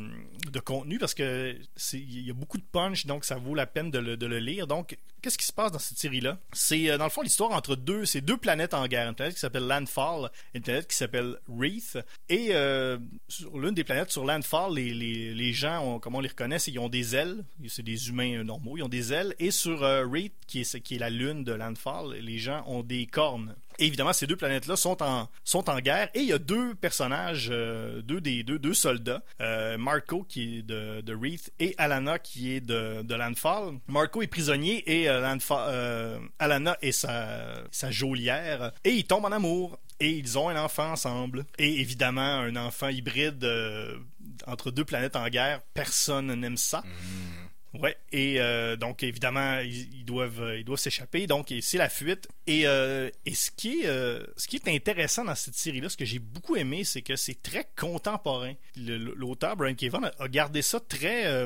[0.51, 1.55] de contenu parce que
[1.93, 4.39] il y a beaucoup de punch, donc ça vaut la peine de le, de le
[4.39, 4.65] lire.
[4.67, 6.37] Donc, qu'est-ce qui se passe dans cette série-là?
[6.53, 9.35] C'est euh, dans le fond l'histoire entre deux, c'est deux planètes en guerre, une planète
[9.35, 11.97] qui s'appelle Landfall, et une planète qui s'appelle Wreath.
[12.29, 16.19] Et euh, sur l'une des planètes, sur Landfall, les, les, les gens, ont, comme on
[16.19, 17.43] les reconnaît, ils ont des ailes.
[17.67, 19.35] C'est des humains euh, normaux, ils ont des ailes.
[19.39, 23.05] Et sur Wraith, qui est, qui est la lune de Landfall, les gens ont des
[23.05, 23.55] cornes.
[23.79, 26.09] Évidemment, ces deux planètes-là sont en, sont en guerre.
[26.13, 29.23] Et il y a deux personnages, euh, deux des deux, deux soldats.
[29.41, 33.79] Euh, Marco, qui est de, de Wreath, et Alana, qui est de, de Landfall.
[33.87, 38.71] Marco est prisonnier et euh, euh, Alana est sa, sa geôlière.
[38.83, 39.79] Et ils tombent en amour.
[40.01, 41.45] Et ils ont un enfant ensemble.
[41.57, 43.45] Et évidemment, un enfant hybride
[44.47, 45.61] entre deux planètes en guerre.
[45.73, 46.83] Personne n'aime ça.
[47.75, 52.27] Ouais, et euh, donc évidemment ils, doivent euh, ils doivent s'échapper, donc c'est la fuite.
[52.47, 56.05] Et, euh, et ce qui est ce qui est intéressant dans cette série-là, ce que
[56.05, 58.53] j'ai beaucoup aimé, c'est que c'est très contemporain.
[58.75, 61.45] L'auteur Brian Kevan a, gardé ça très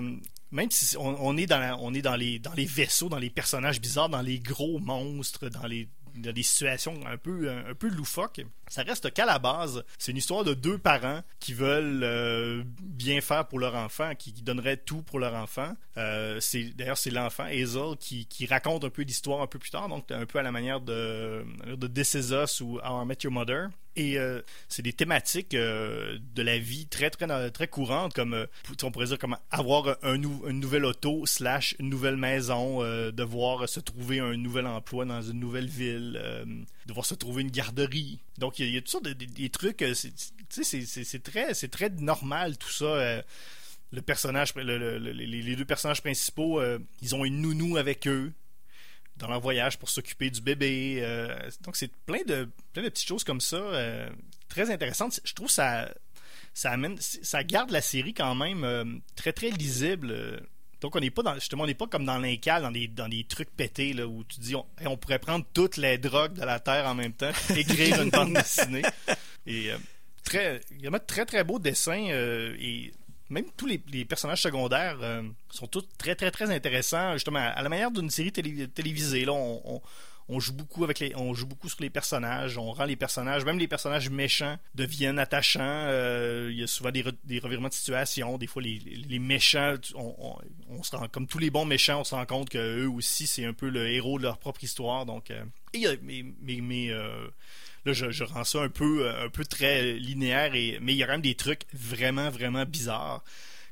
[0.52, 3.82] même si on, est dans on est dans les dans les vaisseaux, dans les personnages
[3.82, 8.42] bizarres, dans les gros monstres, dans les dans des situations un peu un, peu loufoques,
[8.68, 13.22] ça reste qu'à la base, c'est une histoire de deux parents qui veulent euh, bien
[13.22, 15.74] faire pour leur enfant, qui, donneraient tout pour leur enfant.
[15.98, 16.40] Euh,
[16.76, 20.10] d'ailleurs c'est l'enfant Hazel qui, qui raconte un peu l'histoire un peu plus tard, donc
[20.12, 21.46] un peu à la manière de
[21.76, 23.70] de ou How I Met Your Mother.
[23.96, 28.46] Et euh, c'est des thématiques euh, de la vie très très très courantes comme euh,
[28.82, 33.70] on pourrait dire comme avoir un, nou- une nouvelle auto slash une nouvelle maison, devoir
[33.70, 36.20] se trouver un nouvel emploi dans une nouvelle ville,
[36.88, 38.20] devoir se trouver une garderie.
[38.40, 39.86] Donc il y, a- toutes sortes de des, des trucs.
[39.96, 40.64] c'est-
[41.24, 43.22] très très normal tout ça.
[43.92, 46.60] le personnage, le- le- le- les, deux personnages principaux,
[47.04, 48.34] ils ont une nounou avec eux
[49.18, 51.00] dans leur voyage pour s'occuper du bébé.
[51.02, 54.10] euh, donc c'est plein de plein de petites choses comme ça, euh,
[54.50, 55.20] très intéressantes.
[55.24, 55.90] Je trouve ça
[56.54, 60.42] ça amène, ça garde la série quand même euh, très très lisible.
[60.82, 63.08] Donc on n'est pas dans justement on n'est pas comme dans l'incal dans des dans
[63.08, 66.44] des trucs pétés là où tu dis on, on pourrait prendre toutes les drogues de
[66.44, 68.82] la terre en même temps, écrire une bande dessinée
[69.48, 69.70] et
[70.26, 72.94] très il y a de très très beaux dessins euh, et
[73.34, 77.14] même tous les, personnages secondaires euh, sont tous très très très intéressants.
[77.14, 79.82] Justement à la manière d'une série télé- télévisée là on,
[80.40, 83.60] joue beaucoup avec les on joue beaucoup sur les personnages on rend les personnages même
[83.60, 85.60] les personnages méchants deviennent attachants.
[85.62, 88.38] Euh, il y a souvent des, des revirements de situation.
[88.38, 90.38] Des fois les, les méchants on,
[90.70, 93.28] on- se rend comme tous les bons méchants on se rend compte que eux aussi
[93.28, 95.06] c'est un peu le héros de leur propre histoire.
[95.06, 95.44] Donc euh,
[95.74, 97.28] et il y a- euh,
[97.86, 101.04] là je, rends ça un peu euh, un peu très linéaire et mais il y
[101.04, 103.24] a quand même des trucs vraiment vraiment bizarres.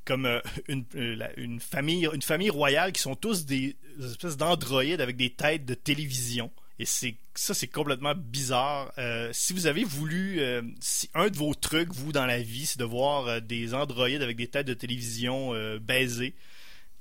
[0.04, 5.02] Comme euh, une, euh, une famille une famille royale qui sont tous des espèces d'androïdes
[5.02, 6.52] avec des têtes de télévision.
[6.80, 8.92] Et c'est ça c'est complètement bizarre.
[9.34, 10.42] Si vous avez voulu
[10.80, 14.36] si un de vos trucs vous dans la vie c'est de voir des androïdes avec
[14.36, 16.34] des têtes de télévision baiser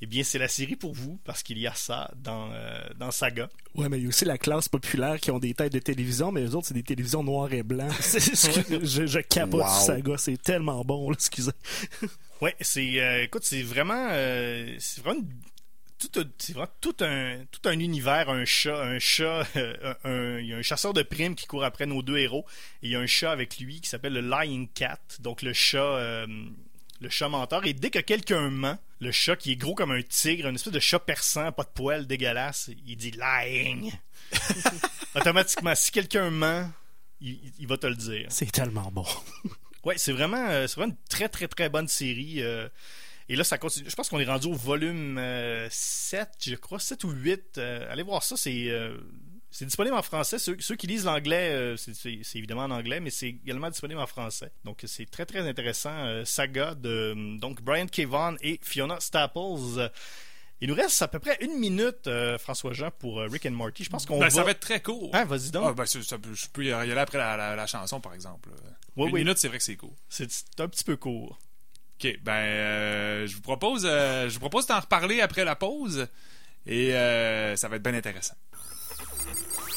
[0.02, 3.10] eh bien c'est la série pour vous parce qu'il y a ça dans euh, dans
[3.10, 5.78] Saga Ouais, mais il y a aussi la classe populaire qui ont des têtes de
[5.78, 7.92] télévision, mais les autres, c'est des télévisions noires et blancs.
[8.00, 8.34] C'est-
[8.84, 9.68] je, je capote Wow.
[9.68, 11.52] sur Saga, c'est tellement bon, là, excusez.
[12.40, 15.28] Ouais, c'est euh, écoute, c'est vraiment euh, c'est vraiment une-
[15.98, 20.38] tout un, c'est vraiment tout un tout un univers, un chat, un chat, euh, un-
[20.38, 22.46] il y a un chasseur de primes qui court après nos deux héros
[22.82, 25.52] et il y a un chat avec lui qui s'appelle le Lying Cat, donc le
[25.52, 26.26] chat euh,
[27.00, 30.02] le chat menteur et dès que quelqu'un ment, le chat qui est gros comme un
[30.02, 33.92] tigre, une espèce de chat perçant, pas de poils, dégueulasse, il dit lying.
[35.14, 36.70] Automatiquement, si quelqu'un ment,
[37.20, 38.26] il, il va te le dire.
[38.30, 39.06] C'est tellement bon.
[39.82, 42.42] Ouais, c'est vraiment, euh, c'est vraiment une très très très bonne série.
[42.42, 42.68] euh,
[43.30, 43.88] et là, ça continue.
[43.88, 47.56] Je pense qu'on est rendu au volume euh, 7, je crois, 7 ou 8.
[47.56, 48.98] euh, allez voir ça, c'est euh,
[49.50, 50.38] c'est disponible en français.
[50.38, 54.06] Ceux, ceux qui lisent l'anglais, euh, c'est- évidemment en anglais, mais c'est également disponible en
[54.06, 54.52] français.
[54.64, 55.90] Donc c'est très très intéressant.
[55.92, 58.00] euh, saga de euh, donc Brian K.
[58.06, 59.90] Vaughan et Fiona Staples.
[60.62, 63.82] Il nous reste à peu près une minute, euh, François-Jean, pour euh, Rick and Morty.
[63.82, 64.30] Je pense qu'on Ben, va...
[64.30, 65.08] Ça va être très court.
[65.14, 65.64] Ah, vas-y donc.
[65.66, 68.50] Ah, ben, ça je peux y aller après la, la- la chanson, par exemple.
[68.96, 69.20] Oui, Une oui.
[69.24, 69.96] minute, c'est vrai que c'est court.
[70.10, 71.38] C'est un petit peu court.
[71.98, 76.06] OK, ben, euh, je vous propose, je vous propose d'en reparler après la pause.
[76.66, 76.90] Et
[77.56, 78.34] ça va être bien intéressant.
[79.22, 79.69] Thank you.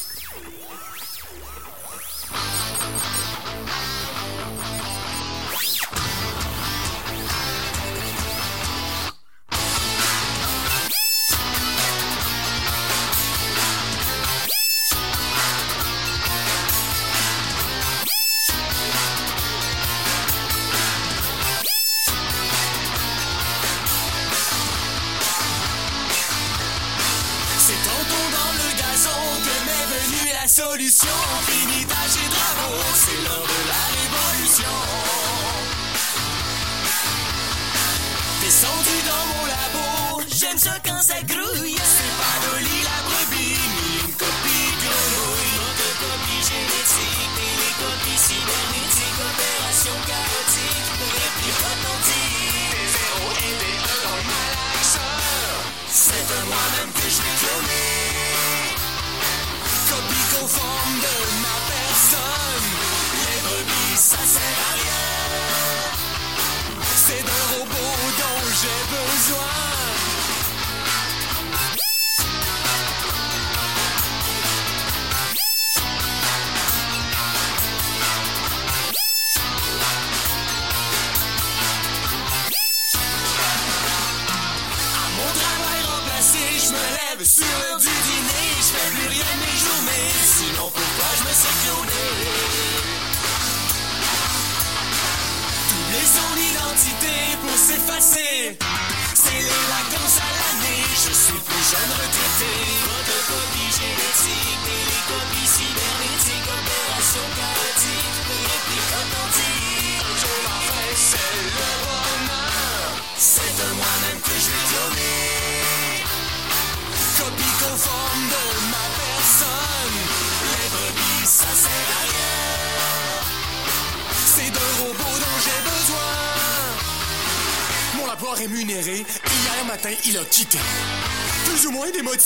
[30.54, 31.08] Solution.
[31.48, 34.76] Fini et bravo, c'est l'heure de la révolution.
[38.40, 41.43] Descendu dans mon labo, j'aime ça quand ça.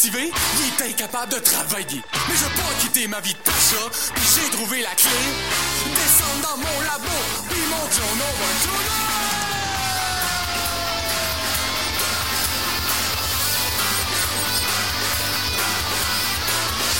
[0.03, 2.01] Il est incapable de travailler.
[2.27, 5.09] Mais je peux quitter ma vie de pacha, puis j'ai trouvé la clé.
[5.95, 7.17] Descendre dans mon labo,
[7.49, 8.53] puis mon John over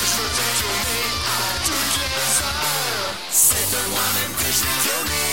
[0.02, 3.14] Je veux cloner à toutes les heures.
[3.30, 4.64] C'est de moi-même que je
[5.08, 5.28] vais.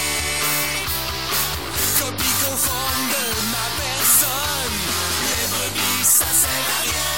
[2.00, 4.78] Copie conforme de ma personne.
[5.32, 7.15] Les brebis, ça sert à rien.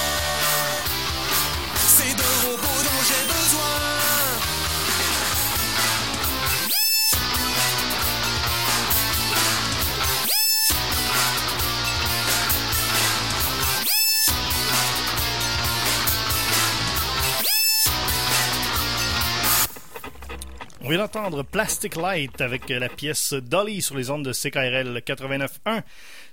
[20.88, 25.82] On vient d'entendre Plastic Light avec la pièce Dolly sur les ondes de CKRL 89.1.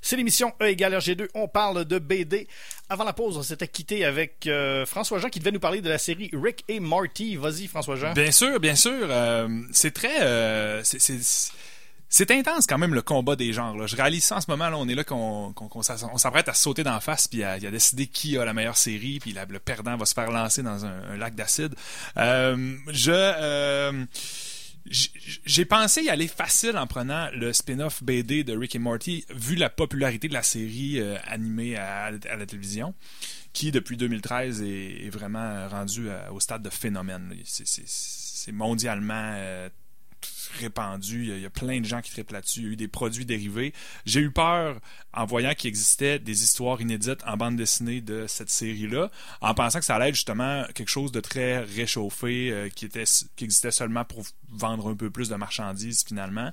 [0.02, 1.28] C'est l'émission E égale RG2.
[1.34, 2.48] On parle de BD.
[2.88, 5.90] Avant la pause, on s'était quitté avec euh, François Jean qui devait nous parler de
[5.90, 7.36] la série Rick et Morty.
[7.36, 8.14] Vas-y, François Jean.
[8.14, 8.94] Bien sûr, bien sûr.
[9.10, 10.22] euh, c'est très.
[10.22, 10.82] euh,
[12.18, 13.78] c'est- intense quand même le combat des genres.
[13.78, 13.88] Là.
[13.88, 14.70] Je réalise ça en ce moment.
[14.70, 18.38] Là, on est là qu'on on s'apprête à sauter d'en face puis à, décider qui
[18.38, 21.76] a la meilleure série puis le perdant va se faire lancer dans un, lac d'acide.
[22.18, 24.06] Euh, je euh,
[24.88, 29.56] j'ai pensé y aller facile en prenant le spin-off BD de Rick et Morty vu
[29.56, 32.94] la popularité de la série euh, animée à, la télévision
[33.52, 37.34] qui depuis 2013 est, est vraiment rendu à- au stade de phénomène.
[37.46, 39.34] C'est- mondialement
[40.56, 41.28] répandu.
[41.28, 42.60] Il y, a, plein de gens qui trippent là-dessus.
[42.62, 43.74] Il y a eu des produits dérivés.
[44.06, 44.80] J'ai eu peur
[45.14, 49.10] en voyant qu'il existait des histoires inédites en bande dessinée de cette série-là,
[49.42, 53.06] en pensant que ça allait être justement quelque chose de très réchauffé, euh, qui, était,
[53.36, 56.52] qui existait seulement pour vendre un peu plus de marchandises finalement.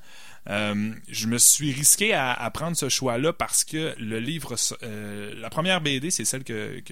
[0.48, 5.50] Euh, je me suis risqué à, prendre ce choix-là parce que le livre, euh, la
[5.50, 6.82] première BD, c'est celle que,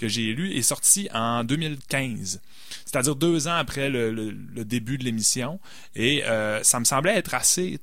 [0.00, 2.40] j'ai lue, est sortie en 2015.
[2.84, 4.32] C'est-à-dire deux ans après le,
[4.64, 5.60] début de l'émission.
[5.94, 7.80] Et euh, ça me semblait être assez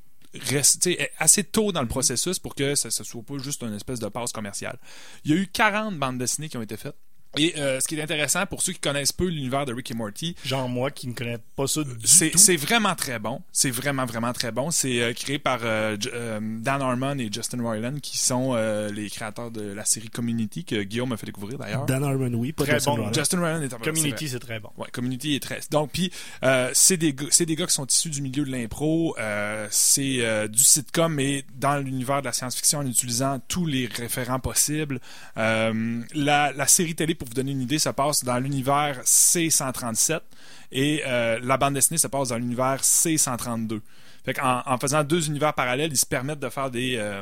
[1.20, 4.08] assez tôt dans le processus pour que ça ne soit pas juste une espèce de
[4.08, 4.80] passe commerciale.
[5.26, 6.96] Il y a eu 40 bandes dessinées qui ont été faites.
[7.38, 9.94] Et euh, ce qui est intéressant pour ceux qui connaissent peu l'univers de Rick et
[9.96, 12.38] Morty, Genre moi qui ne connais pas ça du c'est tout.
[12.38, 13.42] c'est vraiment très bon.
[13.52, 14.70] C'est vraiment, vraiment très bon.
[14.72, 18.54] C'est euh, créé par euh, Dan Harmon et Justin Roiland, qui sont
[18.94, 21.86] les créateurs de la série Community, que Guillaume m'a fait découvrir d'ailleurs.
[21.86, 22.98] Dan Harmon, oui, pas Très Justin bon.
[22.98, 23.14] Roiland.
[23.14, 24.70] Justin Roiland est en Community, c'est très bon.
[24.78, 25.60] Ouais, Community est très.
[25.72, 26.12] Donc, puis
[26.74, 29.16] c'est des gars- c'est des gars qui sont issus du milieu de l'impro.
[29.72, 35.00] c'est du sitcom, mais dans l'univers de la science-fiction en utilisant tous les référents possibles.
[35.36, 40.20] La, la série télé, pour vous donner une idée, ça passe dans l'univers C137
[40.72, 43.80] et euh, la bande dessinée, ça passe dans l'univers C132.
[44.26, 46.96] Fait en, en faisant deux univers parallèles, ils se permettent de faire des.
[46.98, 47.22] euh,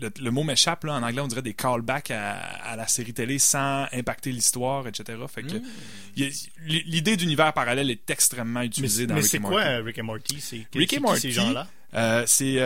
[0.00, 3.14] le, le mot m'échappe, là, en anglais, on dirait des callbacks à, à la série
[3.14, 5.18] télé sans impacter l'histoire, etc.
[5.32, 6.30] Fait que a-
[6.66, 9.96] l'idée d'univers parallèle est extrêmement Mais, utilisée dans mais Rick c'est et quoi euh, Rick
[9.98, 10.40] et Morty?
[10.42, 11.66] C'est Rick c'est et Morty, ces gens-là?
[11.94, 12.56] euh, c'est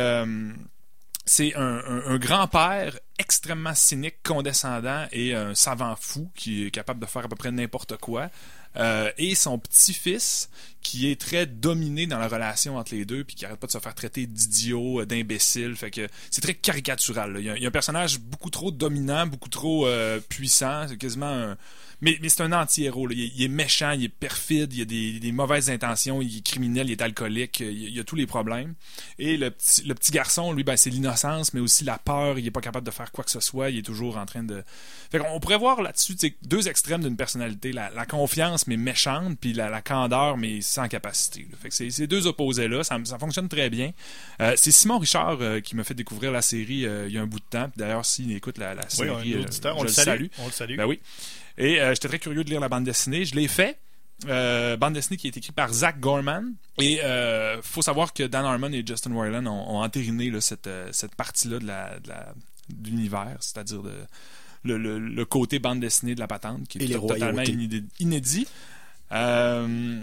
[1.28, 7.24] c'est un, grand-père extrêmement cynique, condescendant et un savant fou qui est capable de faire
[7.24, 8.30] à peu près n'importe quoi.
[8.76, 10.50] Euh, et son petit-fils
[10.82, 13.72] qui est très dominé dans la relation entre les deux puis qui arrête pas de
[13.72, 15.74] se faire traiter d'idiot, euh, d'imbécile.
[15.74, 17.32] Fait que c'est très caricatural.
[17.32, 17.40] là.
[17.40, 20.86] Il y, a, il y a un personnage beaucoup trop dominant, beaucoup trop euh, puissant.
[20.88, 21.56] C'est quasiment un...
[22.02, 23.10] Mais, mais c'est un anti-héros.
[23.10, 26.92] Il, est- méchant, il est perfide, il a des, mauvaises intentions, il est criminel, il
[26.92, 28.74] est alcoolique, il, a tous les problèmes.
[29.18, 32.38] Et le petit, le petit garçon, lui, ben, c'est l'innocence, mais aussi la peur.
[32.38, 33.70] Il est pas capable de faire quoi que ce soit.
[33.70, 34.62] Il est toujours en train de.
[35.10, 39.52] Fait qu'on pourrait voir là-dessus deux extrêmes d'une personnalité la, la confiance, mais méchante, puis
[39.52, 41.46] la, la candeur, mais sans capacité.
[41.50, 41.56] là.
[41.60, 43.92] Fait que c'est ces deux opposés-là, ça, ça fonctionne très bien.
[44.40, 47.22] Euh, c'est Simon Richard euh, qui m'a fait découvrir la série euh, il y a
[47.22, 47.70] un bout de temps.
[47.76, 50.26] D'ailleurs, s'il écoute la, la Oui, série, je On le salue.
[50.38, 50.76] On le salue.
[50.76, 51.00] ben oui.
[51.58, 53.24] Et j'étais très curieux de lire la bande dessinée.
[53.24, 53.78] Je l'ai fait.
[54.26, 56.54] Euh, bande dessinée qui est écrite par Zach Gorman.
[56.80, 60.68] Et euh, faut savoir que Dan Harmon et Justin Roiland ont, ont entériné là, cette,
[60.92, 62.32] cette partie-là de la, de la-
[62.68, 63.92] de l'univers, c'est-à-dire de,
[64.64, 67.42] le, le- le côté bande dessinée de la patente, qui est to- totalement
[68.00, 68.46] inédit.
[69.12, 70.00] Euh,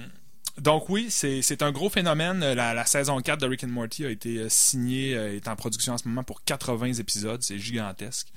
[0.59, 2.39] donc oui, c'est un gros phénomène.
[2.53, 5.55] La, la saison 4 de Rick and Morty a été euh, signée, euh, est en
[5.55, 7.41] production en ce moment pour 80 épisodes.
[7.41, 8.27] C'est gigantesque.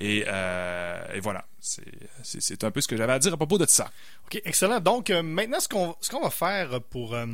[0.00, 3.66] Et, euh, et voilà, c'est un peu ce que j'avais à dire à propos de
[3.66, 3.90] ça.
[4.26, 4.78] OK, excellent.
[4.80, 7.26] Donc, euh, maintenant, ce qu'on va faire pour, euh,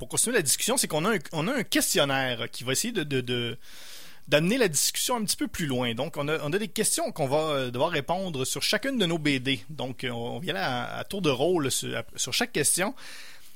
[0.00, 2.92] pour continuer la discussion, c'est qu'on a, un- on a un questionnaire qui va essayer
[2.92, 3.56] de, de, de-
[4.28, 5.94] d'amener la discussion un petit peu plus loin.
[5.94, 9.60] Donc, on a, des questions qu'on va euh, devoir répondre sur chacune de nos BD.
[9.68, 12.94] Donc, euh, on y aller à, tour de rôle sur, chaque question.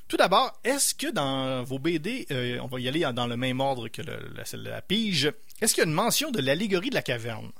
[0.08, 3.60] Tout d'abord, est-ce que dans vos BD, euh, on va y aller dans le même
[3.60, 6.90] ordre que la, celle de la pige, est-ce qu'il y a une mention de l'allégorie
[6.90, 7.50] de la caverne?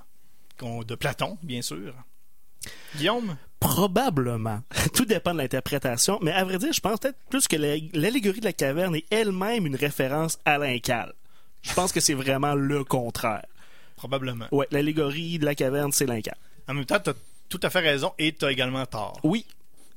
[0.60, 1.94] De Platon, bien sûr.
[2.96, 3.36] Guillaume?
[3.60, 4.60] Probablement.
[4.94, 8.40] Tout dépend de l'interprétation, mais à vrai dire, je pense peut-être plus que la- l'allégorie
[8.40, 11.14] de la caverne est elle-même une référence à l'incal.
[11.62, 13.46] Je pense que c'est vraiment le contraire.
[13.96, 14.46] Probablement.
[14.52, 16.36] Ouais, l'allégorie de la caverne, c'est l'incal.
[16.68, 17.14] En même temps, tu as
[17.48, 19.18] tout à fait raison et tu as également tort.
[19.24, 19.44] Oui.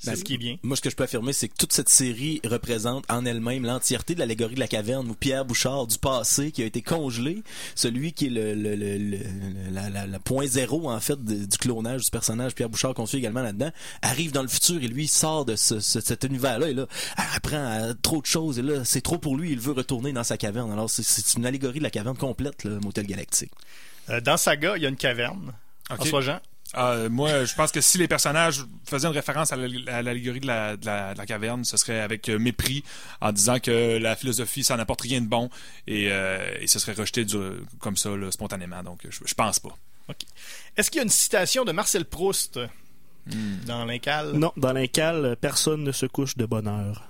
[0.03, 0.57] C'est ce qui est bien.
[0.63, 4.15] Moi, ce que je peux affirmer, c'est que toute cette série représente en elle-même l'entièreté
[4.15, 7.43] de l'allégorie de la caverne où Pierre Bouchard du passé qui a été congelé,
[7.75, 9.19] celui qui est le, le, le, le-
[9.71, 13.05] la, la- la point zéro en fait de- du clonage du personnage Pierre Bouchard qu'on
[13.05, 13.69] suit également là-dedans,
[14.01, 16.87] arrive dans le futur et lui sort de ce, ce- cet univers-là et là
[17.35, 20.23] apprend à trop de choses et là c'est trop pour lui, il veut retourner dans
[20.23, 20.71] sa caverne.
[20.71, 23.51] Alors c'est- c'est une allégorie de la caverne complète, le Motel Galactique.
[24.09, 25.53] Euh, dans Saga, il y a une caverne.
[25.91, 25.97] Ok.
[25.97, 26.39] François Jean.
[26.77, 30.39] Euh, moi, je pense que si les personnages faisaient une référence à l'al- à l'allégorie
[30.39, 32.83] de la, de, la, de la caverne, ce serait avec euh, mépris,
[33.19, 35.49] en disant que la philosophie, ça n'apporte rien de bon,
[35.87, 37.37] et, euh, et ce serait rejeté du-
[37.79, 38.83] comme ça, là, spontanément.
[38.83, 39.77] Donc, je, je pense pas.
[40.77, 42.59] Est-ce qu'il y a une citation de Marcel Proust
[43.65, 44.31] dans l'Incal?
[44.33, 47.07] Non, dans l'incal, personne ne se couche de bonne heure.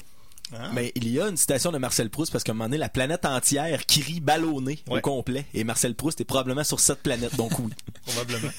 [0.54, 0.70] Hein?
[0.74, 2.90] Mais il y a une citation de Marcel Proust parce qu'à un moment donné, la
[2.90, 5.02] planète entière crie ballonné au Ouais.
[5.02, 7.72] complet et Marcel Proust est probablement sur cette planète, donc oui.
[8.06, 8.50] Probablement.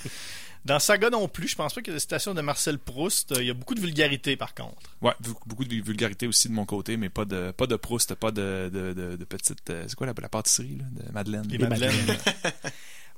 [0.64, 3.32] Dans Saga non plus, je pense pas qu'il y ait de citation de Marcel Proust.
[3.32, 4.76] Euh, Il y a beaucoup de vulgarité, par contre.
[5.00, 5.12] Ouais,
[5.46, 8.70] beaucoup de vulgarité aussi de mon côté, mais pas de, pas de Proust, pas de,
[8.72, 9.68] de, de, de petite.
[9.70, 11.48] euh, c'est quoi la, la pâtisserie, là, de Madeleine?
[11.48, 11.92] Les Les Madeleines.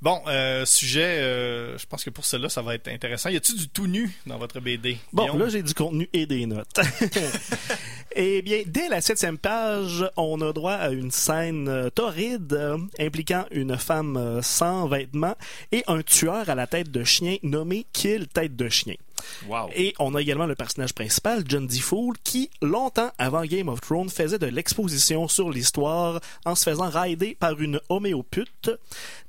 [0.04, 3.30] bon, euh, sujet, euh, je pense que pour cela, ça va être intéressant.
[3.30, 4.98] Y a-t-il du tout nu dans votre BD?
[5.12, 5.38] Bon, Guillaume?
[5.40, 6.78] là, j'ai du contenu et des notes.
[8.16, 12.78] Eh bien, dès la septième page, on a droit à une scène euh, torride euh,
[13.00, 15.34] impliquant une femme sans vêtements
[15.72, 18.94] et un tueur à la tête de chien nommé Kill Tête de Chien.
[19.48, 19.70] Wow.
[19.74, 21.78] Et on a également le personnage principal, John D.
[21.78, 26.88] Fool, qui, longtemps avant Game of Thrones, faisait de l'exposition sur l'histoire en se faisant
[26.88, 28.70] rider par une homéopute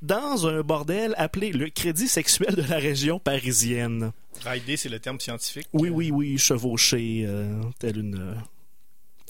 [0.01, 4.11] dans un bordel appelé le Crédit sexuel de la région parisienne.
[4.43, 5.67] Rider, c'est le terme scientifique.
[5.73, 8.35] Oui, oui, oui, chevauché, euh, tel une euh,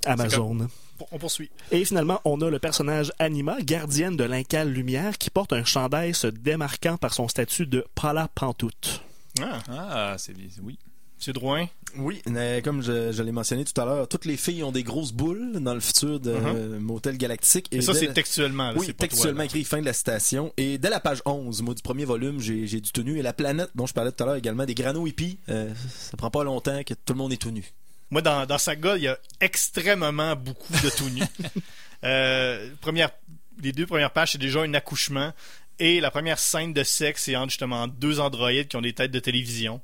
[0.05, 0.67] Amazon.
[1.11, 1.49] On poursuit.
[1.71, 6.13] Et finalement, on a le personnage Anima, gardienne de l'Incal Lumière, qui porte un chandail
[6.13, 9.01] se démarquant par son statut de Pala Pantoute.
[9.41, 10.47] Ah, Ah, c'est bien.
[10.63, 10.77] Oui.
[11.17, 11.67] c'est Drouin.
[11.97, 14.83] Oui, mais comme je, je l'ai mentionné tout à l'heure, toutes les filles ont des
[14.83, 17.67] grosses boules dans le futur de euh, Motel Galactique.
[17.71, 18.71] Et ça, c'est la- textuellement.
[18.71, 20.53] là, Oui, toi, textuellement écrit fin de la citation.
[20.57, 23.17] Et dès la page 11, moi, du premier volume, j'ai j'ai du tout nu.
[23.17, 26.17] Et la planète dont je parlais tout à l'heure également, des granos hippies, euh, ça
[26.17, 27.63] prend pas longtemps que tout le monde est tout nu.
[28.11, 31.23] Moi, dans, dans Saga, il y a extrêmement beaucoup de tout nu.
[32.03, 33.09] euh, première,
[33.63, 35.31] les deux premières pages, c'est déjà un accouchement.
[35.79, 39.11] Et la première scène de sexe, c'est entre justement deux androïdes qui ont des têtes
[39.11, 39.81] de télévision.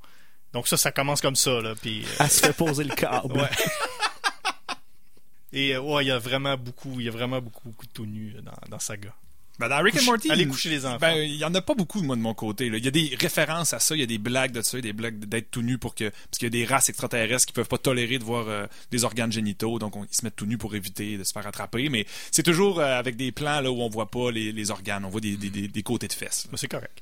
[0.54, 1.62] Donc ça, ça commence comme ça.
[1.62, 3.34] Là, puis, euh, Elle se fait poser le câble.
[3.34, 3.50] Ouais.
[5.54, 7.92] Et euh, ouais, il y a vraiment beaucoup, il y a vraiment beaucoup, beaucoup de
[7.92, 9.14] tout nu euh, dans, dans Saga.
[9.62, 10.98] Ben, dans Rick and Couche- Morty, allez il- coucher les enfants.
[11.00, 12.70] Ben, il y en a pas beaucoup, moi, de mon côté.
[12.70, 12.78] là.
[12.78, 14.92] Il y a des références à ça, il y a des blagues de ça, des
[14.94, 16.10] blagues d'être tout nu pour que.
[16.10, 19.04] Parce qu'il y a des races extraterrestres qui peuvent pas tolérer de voir euh, des
[19.04, 21.90] organes génitaux, donc on- ils se mettent tout nus pour éviter de se faire attraper.
[21.90, 25.06] Mais c'est toujours euh, avec des plans là où on voit pas les, les organes,
[25.06, 26.48] on voit des, des, des, des côtés de fesses.
[26.52, 27.00] Mais C'est correct.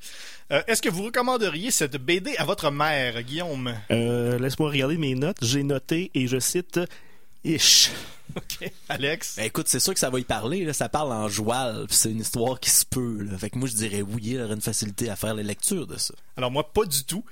[0.51, 3.73] Euh, Est-ce que vous recommanderiez cette BD à votre mère, Guillaume?
[3.91, 5.37] Euh, Laisse-moi regarder mes notes.
[5.43, 6.79] J'ai noté, et je cite,
[7.43, 7.91] Ish.
[8.35, 8.71] Ok.
[8.89, 9.37] Alex?
[9.37, 10.71] Ben écoute, c'est sûr que ça va y parler, là.
[10.71, 13.23] ça parle en joual, puis c'est une histoire qui se peut.
[13.23, 13.35] Là.
[13.39, 15.97] Fait que moi, je dirais oui, il aurait une facilité à faire la lecture de
[15.97, 16.13] ça.
[16.37, 17.25] Alors moi, pas du tout.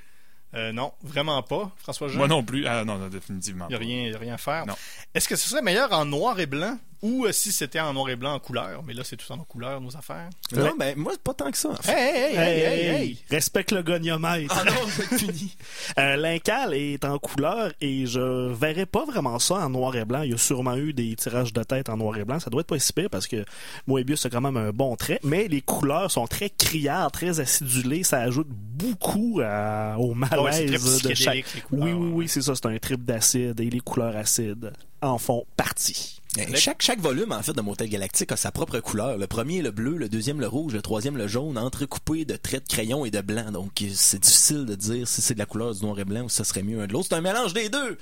[0.56, 1.72] Euh, non, vraiment pas.
[1.78, 2.18] François Jean?
[2.18, 2.66] Moi non plus.
[2.66, 3.68] Ah non, non, définitivement.
[3.70, 3.86] Il n'y a pas.
[3.86, 4.66] rien, y a rien à faire.
[4.66, 4.76] Non.
[5.14, 8.10] Est-ce que ce serait meilleur en noir et blanc ou euh, si c'était en noir
[8.10, 10.30] et blanc en couleur Mais là, c'est tout en couleur, nos affaires.
[10.56, 11.70] Non, ben moi, pas tant que ça.
[11.70, 11.92] en fait.
[11.92, 14.54] Hey, hey, hey, hey, hey, Respecte le goniomètre.
[14.58, 15.56] Ah non, puni.
[16.00, 20.22] Euh, L'Incal est en couleur et je verrais pas vraiment ça en noir et blanc.
[20.22, 22.40] Il y a sûrement eu des tirages de tête en noir et blanc.
[22.40, 23.44] Ça doit être pas si pire parce que
[23.88, 25.20] Moebius a quand même un bon trait.
[25.24, 28.04] Mais les couleurs sont très criardes, très acidulées.
[28.04, 31.64] Ça ajoute beaucoup à- au ouais, c'est très malaise de chaque.
[31.68, 32.12] couleurs, Oui, oui, ouais.
[32.14, 32.54] oui, c'est ça.
[32.56, 34.72] C'est un trip d'acide et les couleurs acides
[35.02, 36.20] en font partie.
[36.38, 39.18] Eh, Chaque, chaque volume, en fait, de Motel Galactique a sa propre couleur.
[39.18, 42.68] Le premier, le bleu, le deuxième, le rouge, le troisième, le jaune, entrecoupé de traits
[42.68, 43.52] de crayon et de blanc.
[43.52, 46.30] Donc, c'est difficile de dire si c'est de la couleur du noir et blanc ou
[46.30, 47.08] si ça serait mieux un de l'autre.
[47.10, 47.98] C'est un mélange des deux.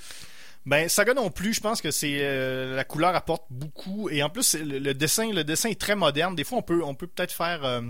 [0.66, 4.28] Ben, Saga non plus, je pense que c'est euh, la couleur apporte beaucoup et en
[4.28, 6.34] plus le, le dessin, le dessin est très moderne.
[6.34, 7.80] Des fois, on peut, on peut peut-être faire, euh,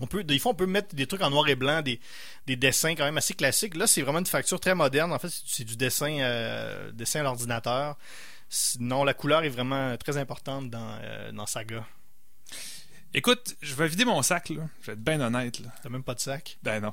[0.00, 1.98] On peut, des fois, on peut mettre des trucs en noir et blanc, des,
[2.46, 3.76] des dessins quand même assez classiques.
[3.76, 5.12] Là, c'est vraiment une facture très moderne.
[5.12, 7.98] En fait, c'est c'est du dessin, euh, dessin à l'ordinateur.
[8.54, 11.86] Sinon, la couleur est vraiment très importante dans, euh, dans Saga.
[13.14, 14.68] Écoute, je vais vider mon sac, là.
[14.82, 15.70] Je vais être bien honnête, là.
[15.82, 16.58] T'as même pas de sac?
[16.62, 16.92] Ben non.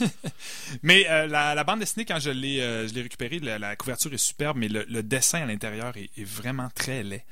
[0.84, 3.74] mais euh, la, la bande dessinée, quand je l'ai euh, je l'ai récupérée, la, la
[3.74, 7.24] couverture est superbe, mais le, le dessin à l'intérieur est, est vraiment très laid.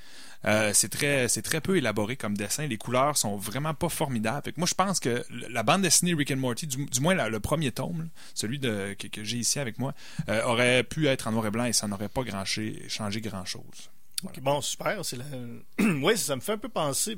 [0.44, 2.66] Euh, c'est très c'est très peu élaboré comme dessin.
[2.66, 4.42] Les couleurs sont vraiment pas formidables.
[4.44, 7.14] Fait que moi, je pense que la bande dessinée Rick and Morty, du, du moins
[7.14, 9.94] la- le premier tome, là, celui de, que, que j'ai ici avec moi,
[10.28, 13.44] euh, aurait pu être en noir et blanc et ça n'aurait pas grand changé grand
[13.44, 13.90] chose.
[14.24, 15.04] Ok, Bon, super.
[15.04, 15.24] C'est la...
[16.02, 17.16] ouais, ça me fait un peu penser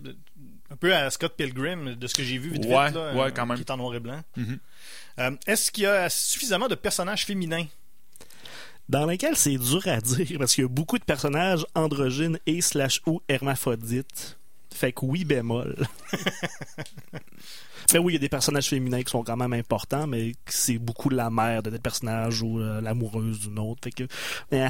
[0.70, 3.20] un peu à Scott Pilgrim de ce que j'ai vu vite Ouais, vite, là, ouais,
[3.22, 3.56] euh, quand même.
[3.56, 4.22] qui est en noir et blanc.
[4.36, 4.58] Mhm.
[5.18, 7.66] Euh, Est-ce qu'il y a suffisamment de personnages féminins
[8.90, 12.60] Dans lesquels c'est dur à dire parce qu'il y a beaucoup de personnages androgynes et
[12.60, 14.36] slash ou hermaphrodites.
[14.74, 15.76] Fait que oui, bémol.
[17.92, 20.78] mais oui, il y a des personnages féminins qui sont quand même importants, mais c'est
[20.78, 23.80] beaucoup la mère de tel personnage ou euh, l'amoureuse d'une autre.
[23.84, 24.04] Fait que,
[24.52, 24.68] eh,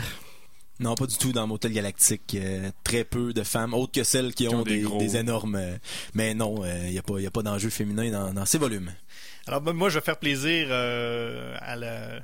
[0.81, 2.35] Non, pas du tout dans Motel Galactique.
[2.35, 5.17] Euh, très peu de femmes, autres que celles qui, ont, ont des des, gros- des
[5.17, 5.57] énormes.
[5.57, 5.77] euh,
[6.15, 8.93] mais non, il n'y a pas, y a pas d'enjeu féminin dans, dans ces volumes.
[9.47, 12.21] Alors ben, moi, je vais faire plaisir euh, à la...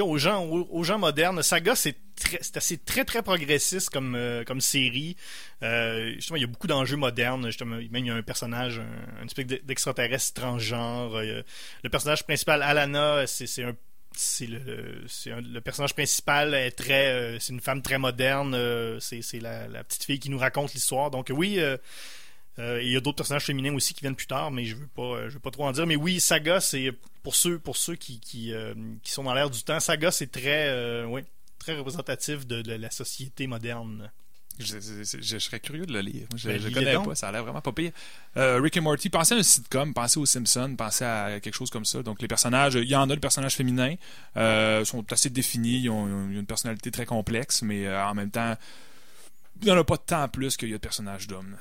[0.00, 1.42] aux gens, aux, gens modernes.
[1.42, 5.16] Saga, c'est très- assez très très progressiste comme euh, comme série.
[5.62, 7.46] Euh, justement, il y a beaucoup d'enjeux modernes.
[7.46, 11.16] Justement, même il y a un personnage, un, un espèce d'extraterrestre transgenre.
[11.16, 11.42] Euh,
[11.82, 13.74] le personnage principal, Alana, c'est un
[14.16, 18.56] c'est le un- le personnage principal est très euh, c'est une femme très moderne
[19.00, 21.58] c'est la, petite fille qui nous raconte l'histoire donc oui
[22.58, 24.76] euh, et il y a d'autres personnages féminins aussi qui viennent plus tard, mais je
[24.76, 25.86] veux pas, euh, je veux pas trop en dire.
[25.86, 26.92] Mais oui, Saga, c'est
[27.22, 29.80] pour ceux, pour ceux qui qui, euh, qui sont dans l'air du temps.
[29.80, 31.22] Saga, c'est très, euh, oui,
[31.58, 34.10] très représentatif de, de la société moderne.
[34.60, 36.28] Je, je- je- je serais curieux de le lire.
[36.36, 37.90] Je, Ben, je connais pas, ça a l'air vraiment pas pire.
[38.36, 41.70] Euh, Rick et Morty, pensez à un sitcom, pensez aux Simpsons, pensez à quelque chose
[41.70, 42.04] comme ça.
[42.04, 43.96] Donc les personnages, il y en a de personnages féminins,
[44.36, 48.14] euh, sont assez définis, ils ont, ils ont une personnalité très complexe, mais euh, en
[48.14, 48.54] même temps,
[49.60, 51.56] il n'y en a pas de temps plus qu'il y a de personnages d'hommes.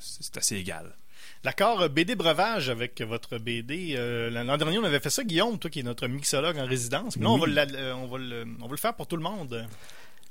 [0.00, 0.96] C'est assez égal.
[1.44, 3.94] L'accord euh, BD breuvage avec votre BD.
[3.96, 7.16] euh, L'an dernier, on avait fait ça, Guillaume, toi qui es notre mixologue en résidence.
[7.16, 7.52] Là, on, va Oui.
[7.54, 9.66] la- euh, on, va le, on va le faire pour tout le monde.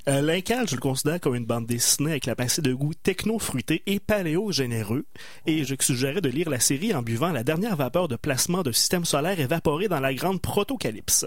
[0.10, 3.84] Euh, L'Incal, je le considère comme une bande dessinée avec la pincée de goût techno-fruité
[3.86, 5.06] et paléo-généreux.
[5.46, 8.72] Et je suggérais de lire la série en buvant la dernière vapeur de placement de
[8.72, 11.26] système solaire évaporé dans la grande protocalypse.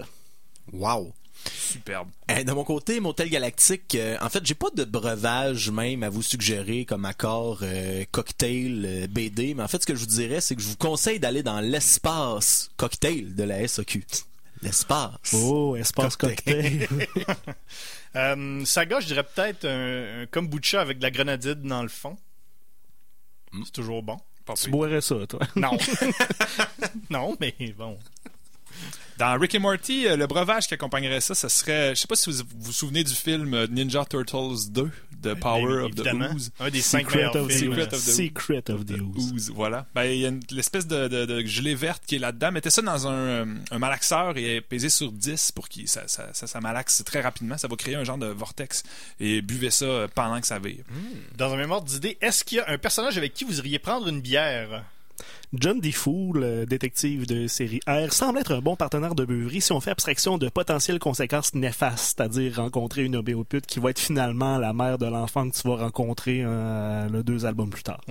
[0.73, 1.13] Wow!
[1.51, 2.09] Superbe.
[2.31, 6.09] Euh, de mon côté, Motel Galactique, euh, en fait, j'ai pas de breuvage même à
[6.09, 10.05] vous suggérer comme accord euh, cocktail euh, BD, mais en fait, ce que je vous
[10.05, 14.05] dirais, c'est que je vous conseille d'aller dans l'espace cocktail de la SOQ.
[14.61, 15.33] L'espace.
[15.33, 16.87] Oh, espace cocktail.
[18.15, 22.15] Euh, Saga, je dirais peut-être un, un kombucha avec de la grenadine dans le fond.
[23.65, 24.17] C'est toujours bon.
[24.45, 24.71] Pas tu pire.
[24.71, 25.41] boirais ça, toi.
[25.57, 25.77] Non.
[27.09, 27.97] non, mais bon.
[29.17, 32.17] Dans Rick et Morty, euh, le breuvage qui accompagnerait ça, ce serait, je sais pas
[32.17, 34.91] si vous vous souvenez du film euh, Ninja Turtles 2,
[35.23, 36.05] The Power of the.
[36.33, 36.51] Ooze.
[36.59, 37.71] Un des cinq Secret of, the, films.
[37.73, 39.31] Secret of the- Secret of the Ooze.
[39.31, 39.85] Ooze, voilà.
[39.95, 42.51] Ben, il y a une- l'espèce de, de, de gelée verte qui est là-dedans.
[42.51, 46.29] Mettez ça dans un, euh, un malaxeur et pesez sur 10 pour que ça, ça,
[46.33, 47.57] ça, ça malaxe très rapidement.
[47.57, 48.83] Ça va créer un genre de vortex.
[49.21, 50.83] Et buvez ça pendant que ça vire.
[51.37, 53.79] Dans un même ordre d'idée, est-ce qu'il y a un personnage avec qui vous iriez
[53.79, 54.83] prendre une bière?
[55.53, 59.71] John Defoe, le détective de série R, semble être un bon partenaire de beuverie si
[59.71, 64.57] on fait abstraction de potentielles conséquences néfastes, c'est-à-dire rencontrer une obéopute qui va être finalement
[64.57, 68.01] la mère de l'enfant que tu vas rencontrer euh, le deux albums plus tard.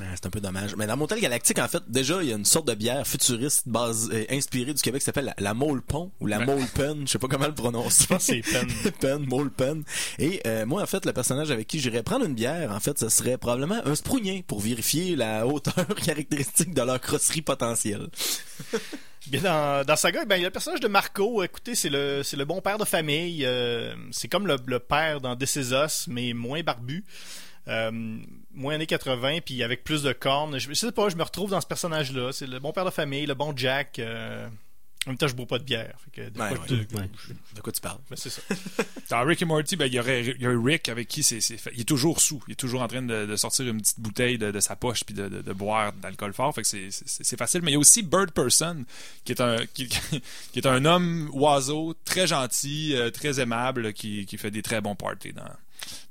[0.00, 0.76] Ah, c'est un peu dommage.
[0.76, 3.66] Mais dans Motel Galactique, en fait, déjà, il y a une sorte de bière futuriste
[3.66, 6.38] base, euh, inspirée du Québec qui s'appelle la, la Mole Pont ou la.
[6.44, 8.02] Mole Pen, je sais pas comment le prononcer.
[8.02, 8.68] Je pense que c'est peine.
[9.00, 9.84] Pen, Mole Pen.
[10.18, 12.98] Et euh, moi, en fait, le personnage avec qui j'irais prendre une bière, en fait,
[12.98, 18.08] ce serait probablement un sprougnien pour vérifier la hauteur caractéristique de leur crosserie potentielle.
[19.28, 21.42] Bien, dans, dans Saga, ben, il y a le personnage de Marco.
[21.42, 23.44] Écoutez, c'est le, c'est le bon père de famille.
[23.44, 27.04] euh, c'est comme le, le père dans This Is Us, mais moins barbu.
[27.66, 28.18] Euh,
[28.56, 30.58] moins années 80, puis avec plus de cornes.
[30.58, 32.32] Je, je sais pas, je me retrouve dans ce personnage-là.
[32.32, 33.98] C'est le bon père de famille, le bon Jack.
[34.00, 34.48] euh,
[35.06, 35.94] en même temps, je bois pas de bière.
[36.04, 36.66] Fait que de Ouais, quoi ouais.
[36.66, 37.08] de- Ouais.
[37.54, 37.98] De quoi tu parles?
[38.10, 38.42] ben, c'est ça.
[39.10, 41.40] Dans Rick et Morty, ben, il y aurait il y a Rick avec qui c'est,
[41.40, 42.42] c'est fait- il est toujours sous.
[42.48, 45.04] Il est toujours en train de, de sortir une petite bouteille de, de sa poche
[45.04, 46.52] puis de, de, de boire d'alcool fort.
[46.52, 47.62] Fait que c'est, c'est, c'est facile.
[47.62, 48.84] Mais il y a aussi Bird Person,
[49.24, 49.86] qui est un, qui,
[50.52, 54.80] qui est un homme oiseau très gentil, euh, très aimable, qui, qui fait des très
[54.80, 55.44] bons parties dans,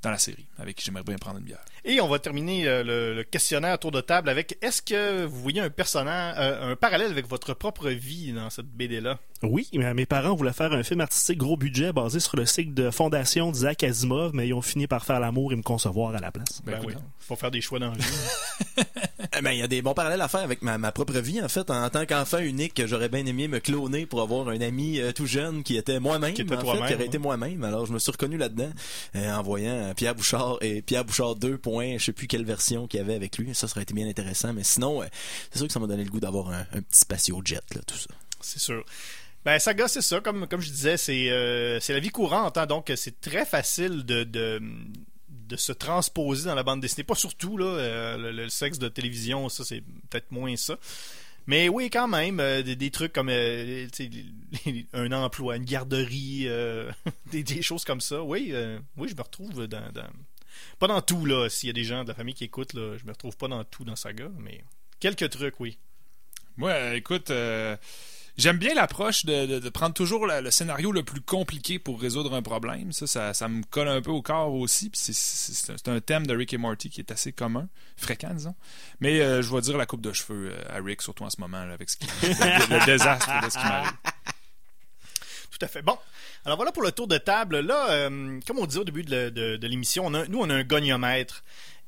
[0.02, 1.64] dans la série, avec qui j'aimerais bien prendre une bière.
[1.84, 5.40] Et on va terminer euh, le, le questionnaire tour de table avec est-ce que vous
[5.40, 9.18] voyez un personnage, euh, un parallèle avec votre propre vie dans cette BD-là?
[9.42, 12.74] Oui, mais mes parents voulaient faire un film artistique gros budget basé sur le cycle
[12.74, 16.20] de fondation d'Isaac Asimov, mais ils ont fini par faire l'amour et me concevoir à
[16.20, 16.62] la place.
[16.64, 16.94] Ben, oui.
[17.18, 18.84] Faut faire des choix dans la vie.
[19.36, 21.40] Eh ben, il y a des bons parallèles à faire avec ma, ma propre vie,
[21.42, 21.70] en fait.
[21.70, 25.26] En tant qu'enfant unique, j'aurais bien aimé me cloner pour avoir un ami euh, tout
[25.26, 27.06] jeune qui était moi-même, Qui était en fait, toi-même, qui aurait ouais.
[27.06, 27.64] été moi-même.
[27.64, 28.70] Alors, je me suis reconnu là-dedans
[29.14, 32.44] euh, en voyant euh, Pierre Bouchard et Pierre Bouchard 2 points, je sais plus quelle
[32.44, 33.54] version qu'il y avait avec lui.
[33.54, 34.52] Ça, ça aurait été bien intéressant.
[34.52, 35.06] Mais sinon, euh,
[35.50, 37.80] c'est sûr que ça m'a donné le goût d'avoir un, un petit spatio jet, là,
[37.86, 38.08] tout ça.
[38.40, 38.84] C'est sûr.
[39.44, 40.20] Ben, Saga, c'est ça.
[40.20, 42.58] Comme, comme je disais, c'est euh, la vie courante.
[42.58, 44.60] hein, donc, c'est très facile de, de,
[45.48, 47.04] de se transposer dans la bande dessinée.
[47.04, 47.66] Pas surtout, là.
[47.66, 50.78] euh, le, sexe de télévision, ça, c'est peut-être moins ça.
[51.46, 53.86] Mais oui, quand même, euh, des, trucs comme euh,
[54.92, 56.48] un emploi, une garderie,
[57.30, 58.22] des, choses comme ça.
[58.22, 58.52] Oui,
[58.96, 59.92] oui, je me retrouve dans,
[60.78, 61.48] Pas dans tout, là.
[61.48, 63.48] S'il y a des gens de la famille qui écoutent, là, je me retrouve pas
[63.48, 64.64] dans tout dans Saga, mais
[64.98, 65.78] quelques trucs, oui.
[66.56, 67.30] Moi, écoute,
[68.36, 72.42] j'aime bien l'approche de, de- prendre toujours le scénario le plus compliqué pour résoudre un
[72.42, 72.92] problème.
[72.92, 74.90] Ça, ça, ça me colle un peu au corps aussi.
[74.94, 78.54] C'est- un- thème de Rick et Morty qui est assez commun, fréquent, disons.
[79.00, 81.40] Mais euh, je vais dire la coupe de cheveux euh, à Rick, surtout en ce
[81.40, 81.88] moment, avec
[82.22, 83.92] le, désastre de ce qui m'arrive.
[85.58, 85.80] Tout à fait.
[85.82, 85.96] Bon,
[86.44, 87.60] alors voilà pour le tour de table.
[87.60, 91.42] Là, euh, comme on disait au début de, de- l'émission, nous, on a un goniomètre.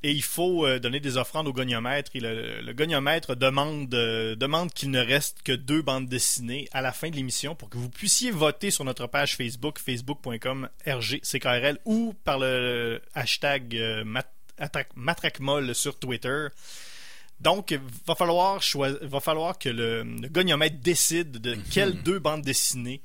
[0.05, 2.13] Et il faut euh, donner des offrandes au goniomètre.
[2.15, 6.83] Et le, le goniomètre demande, euh, demande qu'il ne reste que deux bandes dessinées à
[6.83, 11.79] la fin de l'émission pour que vous puissiez voter sur notre page Facebook, facebook.com RGCKRL
[11.85, 14.33] ou par le hashtag euh, mat-
[15.75, 16.47] sur Twitter.
[17.41, 17.73] Donc,
[18.07, 18.61] va falloir
[19.03, 23.01] va falloir que le, le goniomètre décide de quelles deux bandes dessinées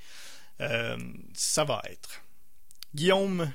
[0.61, 0.97] euh,
[1.33, 2.21] ça va être.
[2.95, 3.51] Guillaume,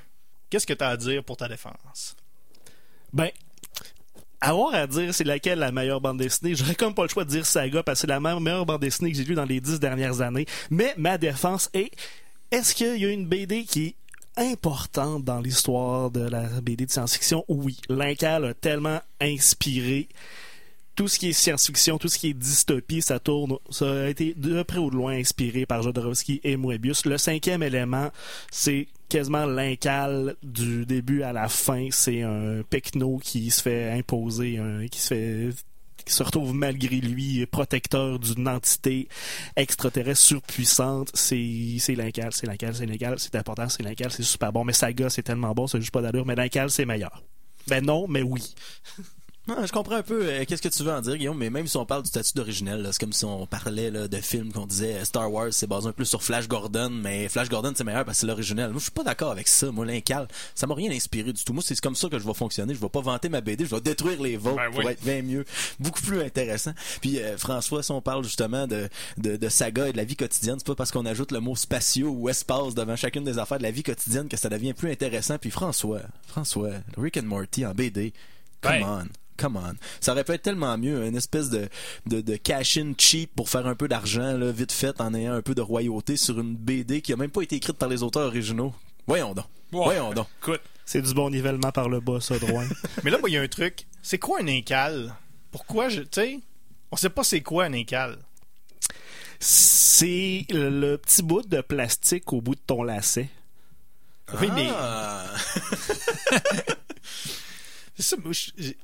[0.49, 2.15] qu'est-ce que tu as à dire pour ta défense?
[3.13, 3.29] Ben,
[4.41, 7.29] avoir à dire c'est laquelle la meilleure bande dessinée, j'aurais comme pas le choix de
[7.29, 9.59] dire Saga parce que c'est la me- meilleure bande dessinée que j'ai lue dans les
[9.59, 10.45] dix dernières années.
[10.69, 11.91] Mais ma défense est,
[12.51, 13.95] est-ce qu'il y a une BD qui est
[14.37, 17.43] importante dans l'histoire de la BD de science-fiction?
[17.49, 17.77] Oui.
[17.89, 20.07] L'incal a tellement inspiré
[20.99, 24.33] tout ce qui est science-fiction, tout ce qui est dystopie, ça tourne, ça a été
[24.33, 27.05] de près ou de loin inspiré par Jodorowsky et Moebius.
[27.05, 28.09] Le cinquième élément,
[28.51, 31.87] c'est quasiment l'incal du début à la fin.
[31.91, 34.59] C'est un pecno qui se fait imposer,
[34.91, 35.49] qui se fait
[36.03, 39.07] qui se retrouve malgré lui protecteur d'une entité
[39.55, 44.51] extraterrestre surpuissante, c'est c'est l'incal, c'est l'incal, c'est l'incal, c'est important, c'est l'incal, c'est super
[44.51, 44.65] bon.
[44.65, 47.23] Mais Saga, c'est tellement bon, c'est juste pas d'allure, mais l'incal, c'est meilleur.
[47.67, 48.53] Ben non, mais oui.
[49.65, 51.77] Je comprends un peu euh, qu'est-ce que tu veux en dire, Guillaume, mais même si
[51.77, 54.95] on parle du statut d'originel, c'est comme si on parlait là, de films qu'on disait
[54.95, 58.05] euh, Star Wars, c'est basé un peu sur Flash Gordon, mais Flash Gordon c'est meilleur
[58.05, 58.71] parce que c'est l'original.
[58.71, 59.71] Moi, je suis pas d'accord avec ça.
[59.71, 61.53] Moi, l'incal, ça m'a rien inspiré du tout.
[61.53, 62.73] Moi, c'est comme ça que je vais fonctionner.
[62.73, 64.91] Je vais pas vanter ma BD, je vais détruire les vôtres Ben pour oui.
[64.91, 65.45] être bien mieux,
[65.79, 66.73] beaucoup plus intéressant.
[67.01, 70.15] Puis euh, François, si on parle justement de, de, de saga et de la vie
[70.15, 73.57] quotidienne, c'est pas parce qu'on ajoute le mot spatio ou espace devant chacune des affaires
[73.57, 75.37] de la vie quotidienne que ça devient plus intéressant.
[75.37, 78.13] Puis François, François, Rick and Morty en BD,
[78.61, 78.83] come Ben.
[78.83, 79.28] on.
[79.39, 79.75] Come on.
[80.01, 81.69] Ça aurait pu être tellement mieux, une espèce de,
[82.05, 85.41] de, de cash-in cheap pour faire un peu d'argent, là, vite fait, en ayant un
[85.41, 88.27] peu de royauté sur une BD qui a même pas été écrite par les auteurs
[88.27, 88.73] originaux.
[89.07, 89.45] Voyons donc.
[89.71, 90.27] Voyons donc.
[90.41, 92.63] Écoute, C'est du bon nivellement par le bas, ça, droit.
[93.03, 93.85] Mais là, moi, il y a un truc.
[94.01, 95.15] C'est quoi un incal?
[95.51, 96.01] Pourquoi je.
[96.01, 96.39] Tu sais,
[96.91, 98.17] on sait pas c'est quoi un incal.
[99.39, 103.29] c'est le, petit bout de plastique au bout de ton lacet.
[104.39, 104.69] Oui, mais.
[104.71, 105.25] Ah.
[105.85, 106.65] C'est
[108.03, 108.77] ça, moi, j'ai-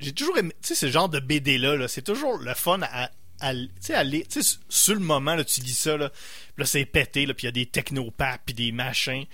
[0.00, 3.10] j'ai toujours aimé, tu sais, ce genre de BD-là, là, c'est toujours le fun à,
[3.40, 4.26] à- tu sais, lire.
[4.28, 6.18] Tu sais, sur le moment, là, tu lis ça, là, puis
[6.58, 9.24] là, c'est pété, là, puis il y a des technopaps, puis des machins.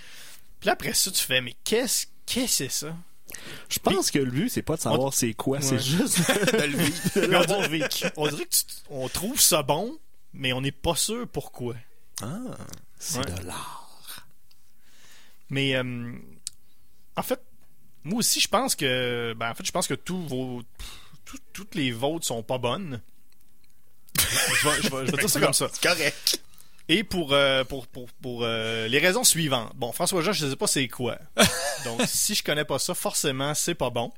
[0.61, 2.97] Puis là, après ça, tu fais, mais qu'est-ce qu'est-ce que c'est ça?
[3.69, 6.19] Je pense que le but, c'est pas de savoir c'est quoi, c'est juste
[6.53, 7.01] de le vivre.
[7.17, 9.99] on, dirait, on dirait que tu- on trouve ça bon,
[10.33, 11.75] mais on n'est pas sûr pourquoi.
[12.23, 12.39] Ah.
[12.99, 13.25] C'est Ouais.
[13.41, 14.27] de l'art.
[15.49, 16.13] Mais euh,
[17.17, 17.41] en fait,
[18.05, 20.63] moi aussi, je pense que, ben, en fait, je pense que tous vos,
[21.25, 23.01] tout- toutes les vôtres sont pas bonnes.
[24.19, 24.23] je
[24.69, 25.69] vais, je vais- je vais dire ça comme ça.
[25.83, 26.41] Correct.
[26.89, 29.73] Et pour, euh, pour, pour, pour euh, les raisons suivantes.
[29.77, 31.19] Bon, François Jean, je ne sais pas c'est quoi.
[31.85, 34.13] Donc, si je connais pas ça, forcément, c'est pas bon.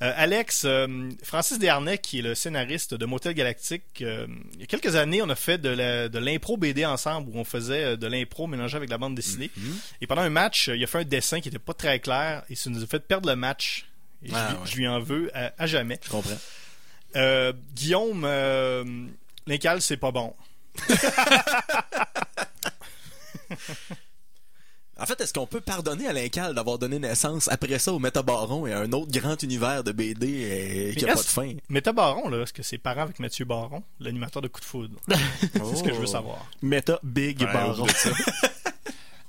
[0.00, 4.62] Euh, Alex, euh, Francis Desharnais, qui est le scénariste de Motel Galactique, euh, il y
[4.62, 7.96] a quelques années, on a fait de la- de l'impro BD ensemble, où on faisait
[7.96, 9.50] de l'impro mélangé avec la bande dessinée.
[10.00, 12.54] Et pendant un match, il a fait un dessin qui était pas très clair, et
[12.54, 13.86] ça nous a fait perdre le match.
[14.24, 14.58] Et Ah, ouais.
[14.70, 15.98] je lui en veux à, à jamais.
[16.04, 16.38] Je comprends.
[17.74, 18.22] Guillaume,
[19.48, 20.32] l'incal, c'est pas bon.
[25.00, 28.66] En fait, est-ce qu'on peut pardonner à Lincal d'avoir donné naissance après ça au Métabaron
[28.66, 31.52] et à un autre grand univers de BD euh, qui Mais a pas de fin?
[31.68, 34.96] Méta Baron, là, est-ce que c'est parent avec Mathieu Baron, l'animateur de Coup de Foudre?
[35.08, 36.44] C'est ce que je veux savoir.
[36.62, 37.86] Meta Big Ouais, Baron.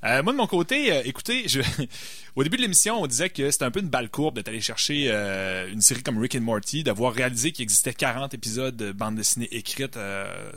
[0.06, 1.45] Euh, moi, de mon côté, euh, écoutez,
[2.36, 4.62] au début de l'émission, on disait que c'était un peu une balle courbe d'être allé
[4.62, 8.93] chercher euh, une série comme Rick and Morty, d'avoir réalisé qu'il existait 40 épisodes de
[8.93, 10.00] bande dessinée écrite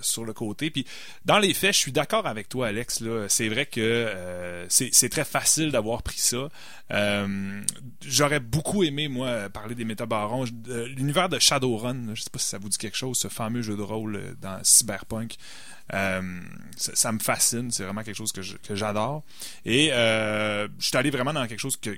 [0.00, 0.70] sur le côté.
[0.70, 0.86] Puis,
[1.24, 3.00] dans les faits, je suis d'accord avec toi, Alex.
[3.00, 6.48] Là, c'est vrai que c'est, très facile d'avoir pris ça.
[8.00, 10.44] J'aurais beaucoup aimé, moi, parler des métabarons.
[10.66, 13.76] L'univers de Shadowrun, je sais pas si ça vous dit quelque chose, ce fameux jeu
[13.76, 15.36] de rôle dans Cyberpunk.
[15.94, 16.40] Euh,
[16.76, 19.22] ça, me fascine, c'est vraiment quelque chose que j'adore.
[19.64, 21.90] Et euh, je suis allé vraiment dans quelque chose que,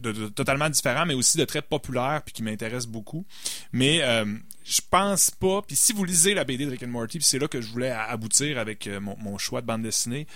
[0.00, 3.26] de, totalement différent, mais aussi de très populaire, puis qui m'intéresse beaucoup.
[3.72, 4.24] Mais euh,
[4.64, 5.62] je pense pas.
[5.62, 7.90] Puis si vous lisez la BD de Rick and Morty, c'est là que je voulais
[7.90, 10.26] aboutir avec mon, choix de bande dessinée,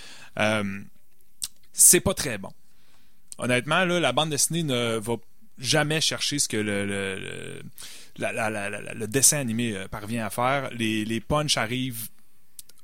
[1.73, 2.51] c'est pas très bon.
[3.39, 5.15] Honnêtement, la bande dessinée ne va
[5.57, 7.61] jamais chercher ce que le,
[9.07, 10.69] dessin animé parvient à faire.
[10.71, 11.23] Les, les
[11.55, 12.09] arrivent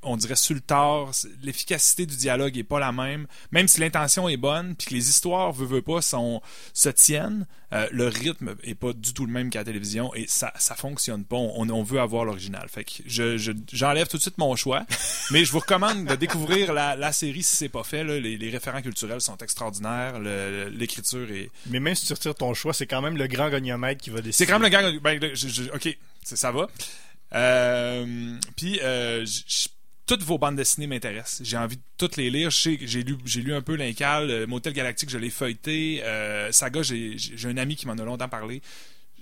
[0.03, 4.29] on dirait sur le tard, l'efficacité du dialogue est pas la même, même si l'intention
[4.29, 6.41] est bonne, puis que les histoires veut, veut pas sont,
[6.73, 10.25] se tiennent, euh, le rythme est pas du tout le même qu'à la télévision et
[10.27, 11.35] ça ça fonctionne pas.
[11.37, 12.67] On, on veut avoir l'original.
[12.69, 14.85] Fait que je je- j'enlève tout de suite mon choix,
[15.31, 18.03] mais je vous recommande de découvrir la, la série si c'est pas fait.
[18.03, 18.19] là.
[18.19, 22.53] Les, les référents culturels sont extraordinaires, le- l'écriture est Mais même si tu retires ton
[22.53, 24.33] choix, c'est quand même le grand goniomètre qui va décider.
[24.33, 24.91] c'est quand même le gars.
[25.01, 26.67] Ben, je- ok, ça va.
[27.35, 29.25] Euh, Puis, euh,
[30.05, 31.41] toutes vos bandes dessinées m'intéressent.
[31.47, 32.49] J'ai envie de toutes les lire.
[32.49, 36.01] J'ai lu, j'ai lu un peu l'Incal, euh, Motel Galactique, je l'ai feuilleté.
[36.03, 38.61] Euh, Saga, j'ai j'ai un ami qui m'en a longtemps parlé.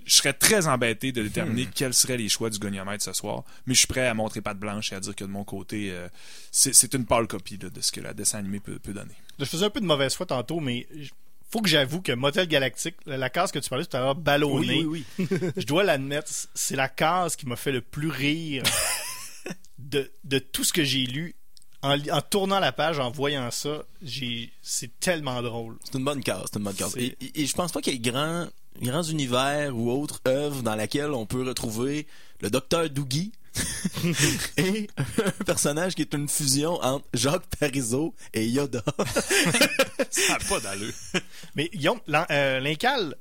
[0.04, 3.74] Je serais très embêté de déterminer quels seraient les choix du goniomètre ce soir, mais
[3.74, 6.08] je suis prêt à montrer patte blanche et à dire que de mon côté, euh,
[6.50, 9.14] c'est c'est une pâle copie là, de ce que la dessin animé peut, peut donner.
[9.38, 10.88] Je faisais un peu de mauvaise foi tantôt, mais
[11.52, 14.14] faut que j'avoue que Motel Galactique, la la case que tu parlais tout à l'heure,
[14.14, 15.38] ballonnée, Oui, oui, oui.
[15.56, 18.62] je dois l'admettre, c'est la case qui m'a fait le plus rire
[19.92, 21.34] de, de tout ce que j'ai lu.
[21.84, 25.78] En, tournant la page, en voyant ça, j'ai c'est tellement drôle.
[25.84, 26.96] C'est une bonne case, c'est une bonne case.
[26.96, 28.46] Et, et- et je pense pas qu'il y ait grands,
[28.80, 32.06] grands univers ou autres œuvres dans laquelle on peut retrouver
[32.40, 33.32] le docteur Doogie
[34.58, 38.82] et un personnage qui est une fusion entre Jacques Parizeau et Yoda.
[40.10, 40.92] Ça n'a pas d'allure.
[41.56, 43.16] Mais Guillaume, euh, l'Incal,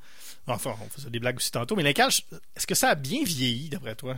[0.47, 2.11] enfin, on faisait des blagues aussi tantôt, mais l'Incal,
[2.55, 4.15] est-ce que ça a bien vieilli d'après toi?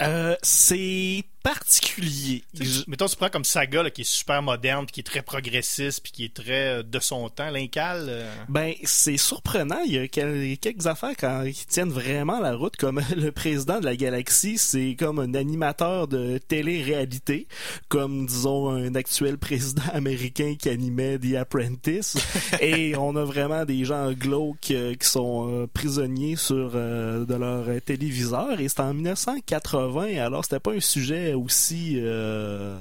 [0.00, 2.42] Euh, c'est particulier.
[2.58, 5.22] Je- Mettons, tu prends comme Saga, là, qui est super moderne, puis qui est très
[5.22, 7.50] progressiste, puis qui est très euh, de son temps.
[7.50, 9.80] L'Incal, euh, Ben, c'est surprenant.
[9.86, 13.80] Il y a quel- quelques affaires quand, qui tiennent vraiment la route, comme le président
[13.80, 17.46] de la galaxie, c'est comme un animateur de télé-réalité,
[17.88, 22.16] comme, disons, un actuel président américain qui animait The Apprentice.
[22.60, 27.66] Et on a vraiment des gens glauques euh, qui sont euh, prisonniers sur de leur
[27.84, 28.60] téléviseur.
[28.60, 31.98] Et c'était en 1980, alors c'était pas un sujet aussi...
[31.98, 32.76] euh,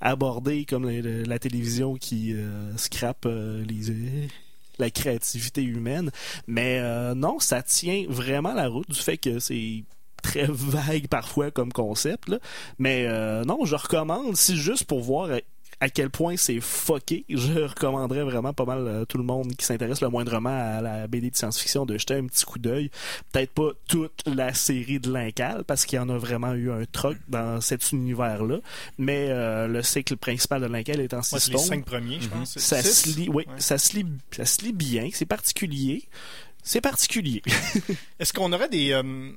[0.00, 4.28] abordé comme la, télévision qui euh, scrape euh, les
[4.78, 6.12] la créativité humaine.
[6.46, 6.80] Mais
[7.16, 9.82] non, ça tient vraiment la route du fait que c'est
[10.22, 12.28] très vague parfois comme concept.
[12.28, 12.38] Là.
[12.78, 13.08] Mais
[13.44, 15.30] non, je recommande, si juste pour voir
[15.80, 19.64] à, quel point c'est fucké, je recommanderais vraiment pas mal à tout le monde qui
[19.64, 22.90] s'intéresse le moindrement à la BD de science-fiction de jeter un petit coup d'œil.
[23.32, 26.84] Peut-être pas toute la série de l'Incal, parce qu'il y en a vraiment eu un
[26.90, 28.58] troc dans cet univers-là.
[28.98, 32.20] Mais euh, le cycle principal de l'Incal est en ouais, six c'est les cinq premiers,
[32.20, 32.52] je pense.
[32.52, 33.12] C'est Ça six?
[33.12, 33.54] se lit, oui, Ouais.
[33.58, 35.08] ça se lit, ça se lit bien.
[35.12, 36.04] C'est particulier.
[36.62, 37.42] C'est particulier.
[38.18, 38.92] Est-ce qu'on aurait des...
[38.92, 39.30] Euh,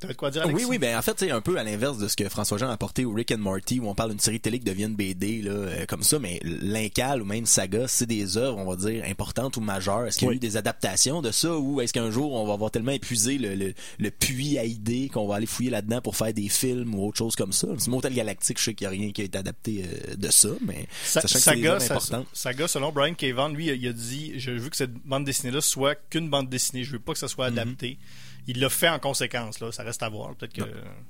[0.00, 0.44] t'avais quoi dire?
[0.52, 2.68] Oui, oui, ben en fait, c'est un peu à l'inverse de ce que François Jean
[2.68, 4.96] a apporté au Rick and Morty, où on parle d'une série télé qui devient une
[4.96, 8.76] BD, là, euh, comme ça, mais l'Incal ou même Saga, c'est des œuvres, on va
[8.76, 10.06] dire, importantes ou majeures.
[10.06, 10.36] Est-ce qu'il y a Oui.
[10.36, 13.54] eu des adaptations de ça, ou est-ce qu'un jour, on va avoir tellement épuisé le,
[13.54, 17.06] le, le puits à idées qu'on va aller fouiller là-dedans pour faire des films ou
[17.06, 17.68] autre chose comme ça?
[17.78, 20.30] C'est Motel Galactique, je sais qu'il n'y a rien qui a été adapté euh, de
[20.30, 22.24] ça, mais Sa- sachant que c'est des Saga.
[22.32, 25.94] Saga, selon Brian Cavan, lui, il a dit Je veux que cette bande dessinée-là soit
[26.10, 26.84] qu'une bande dessinée.
[26.84, 27.58] Je veux pas que ça soit Mhm.
[27.58, 27.98] adapté.
[28.46, 29.72] Il l'a fait en conséquence, là.
[29.72, 30.34] Ça reste à voir.
[30.34, 30.62] Peut-être que.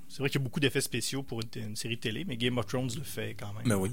[0.09, 2.59] C'est vrai qu'il y a beaucoup d'effets spéciaux pour une, une série télé, mais Game
[2.59, 3.67] of Thrones le fait quand même.
[3.67, 3.91] Ben oui.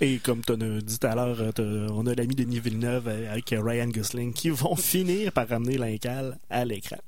[0.00, 3.32] Et comme tu as dit tout à l'heure, euh, on a l'ami Denis Villeneuve euh,
[3.32, 6.98] avec Ryan Gosling qui vont finir par ramener l'Incal à l'écran.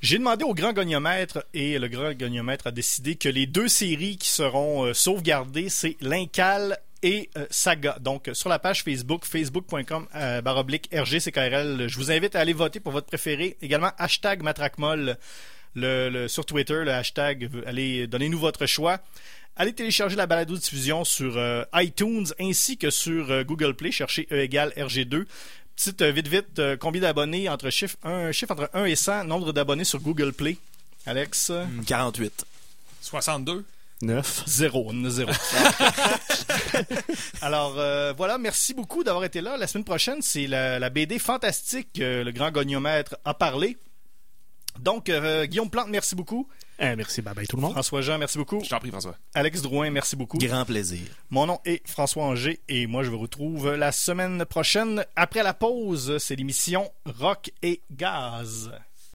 [0.00, 4.16] J'ai demandé au grand goniomètre et le grand goniomètre a décidé que les deux séries
[4.16, 7.96] qui seront euh, sauvegardées, c'est l'Incal et euh, Saga.
[8.00, 12.52] Donc, euh, sur la page Facebook, facebook.com euh, baroblique RGCKRL, je vous invite à aller
[12.52, 13.56] voter pour votre préféré.
[13.62, 15.16] Également, hashtag Matraquemolle
[15.74, 19.00] le, le- sur Twitter, le hashtag, allez, donnez-nous votre choix.
[19.56, 23.90] Allez télécharger la balado diffusion sur euh, iTunes ainsi que sur euh, Google Play.
[23.92, 25.24] Cherchez E égale RG2.
[25.76, 29.24] Petite euh, vite vite, euh, combien d'abonnés entre chiffre, un chiffre entre 1 et 100,
[29.24, 30.56] nombre d'abonnés sur Google Play.
[31.06, 32.44] Alex, euh, 48.
[33.02, 33.64] 62.
[34.02, 34.42] 9.
[34.46, 35.30] zéro, zéro.
[37.40, 39.56] Alors euh, voilà, merci beaucoup d'avoir été là.
[39.56, 42.00] La semaine prochaine, c'est la, la BD fantastique.
[42.00, 43.76] euh, le grand goniomètre a parlé.
[44.80, 46.48] Donc, euh, Guillaume Plante, merci beaucoup.
[46.78, 47.72] Eh, merci, bye bye tout le monde.
[47.72, 48.60] François Jean, merci beaucoup.
[48.64, 49.14] Je t'en prie, François.
[49.34, 50.38] Alex Drouin, merci beaucoup.
[50.38, 51.00] Grand plaisir.
[51.30, 55.04] Mon nom est François Anger et moi je vous retrouve la semaine prochaine.
[55.14, 58.72] Après la pause, c'est l'émission Rock et Gaz.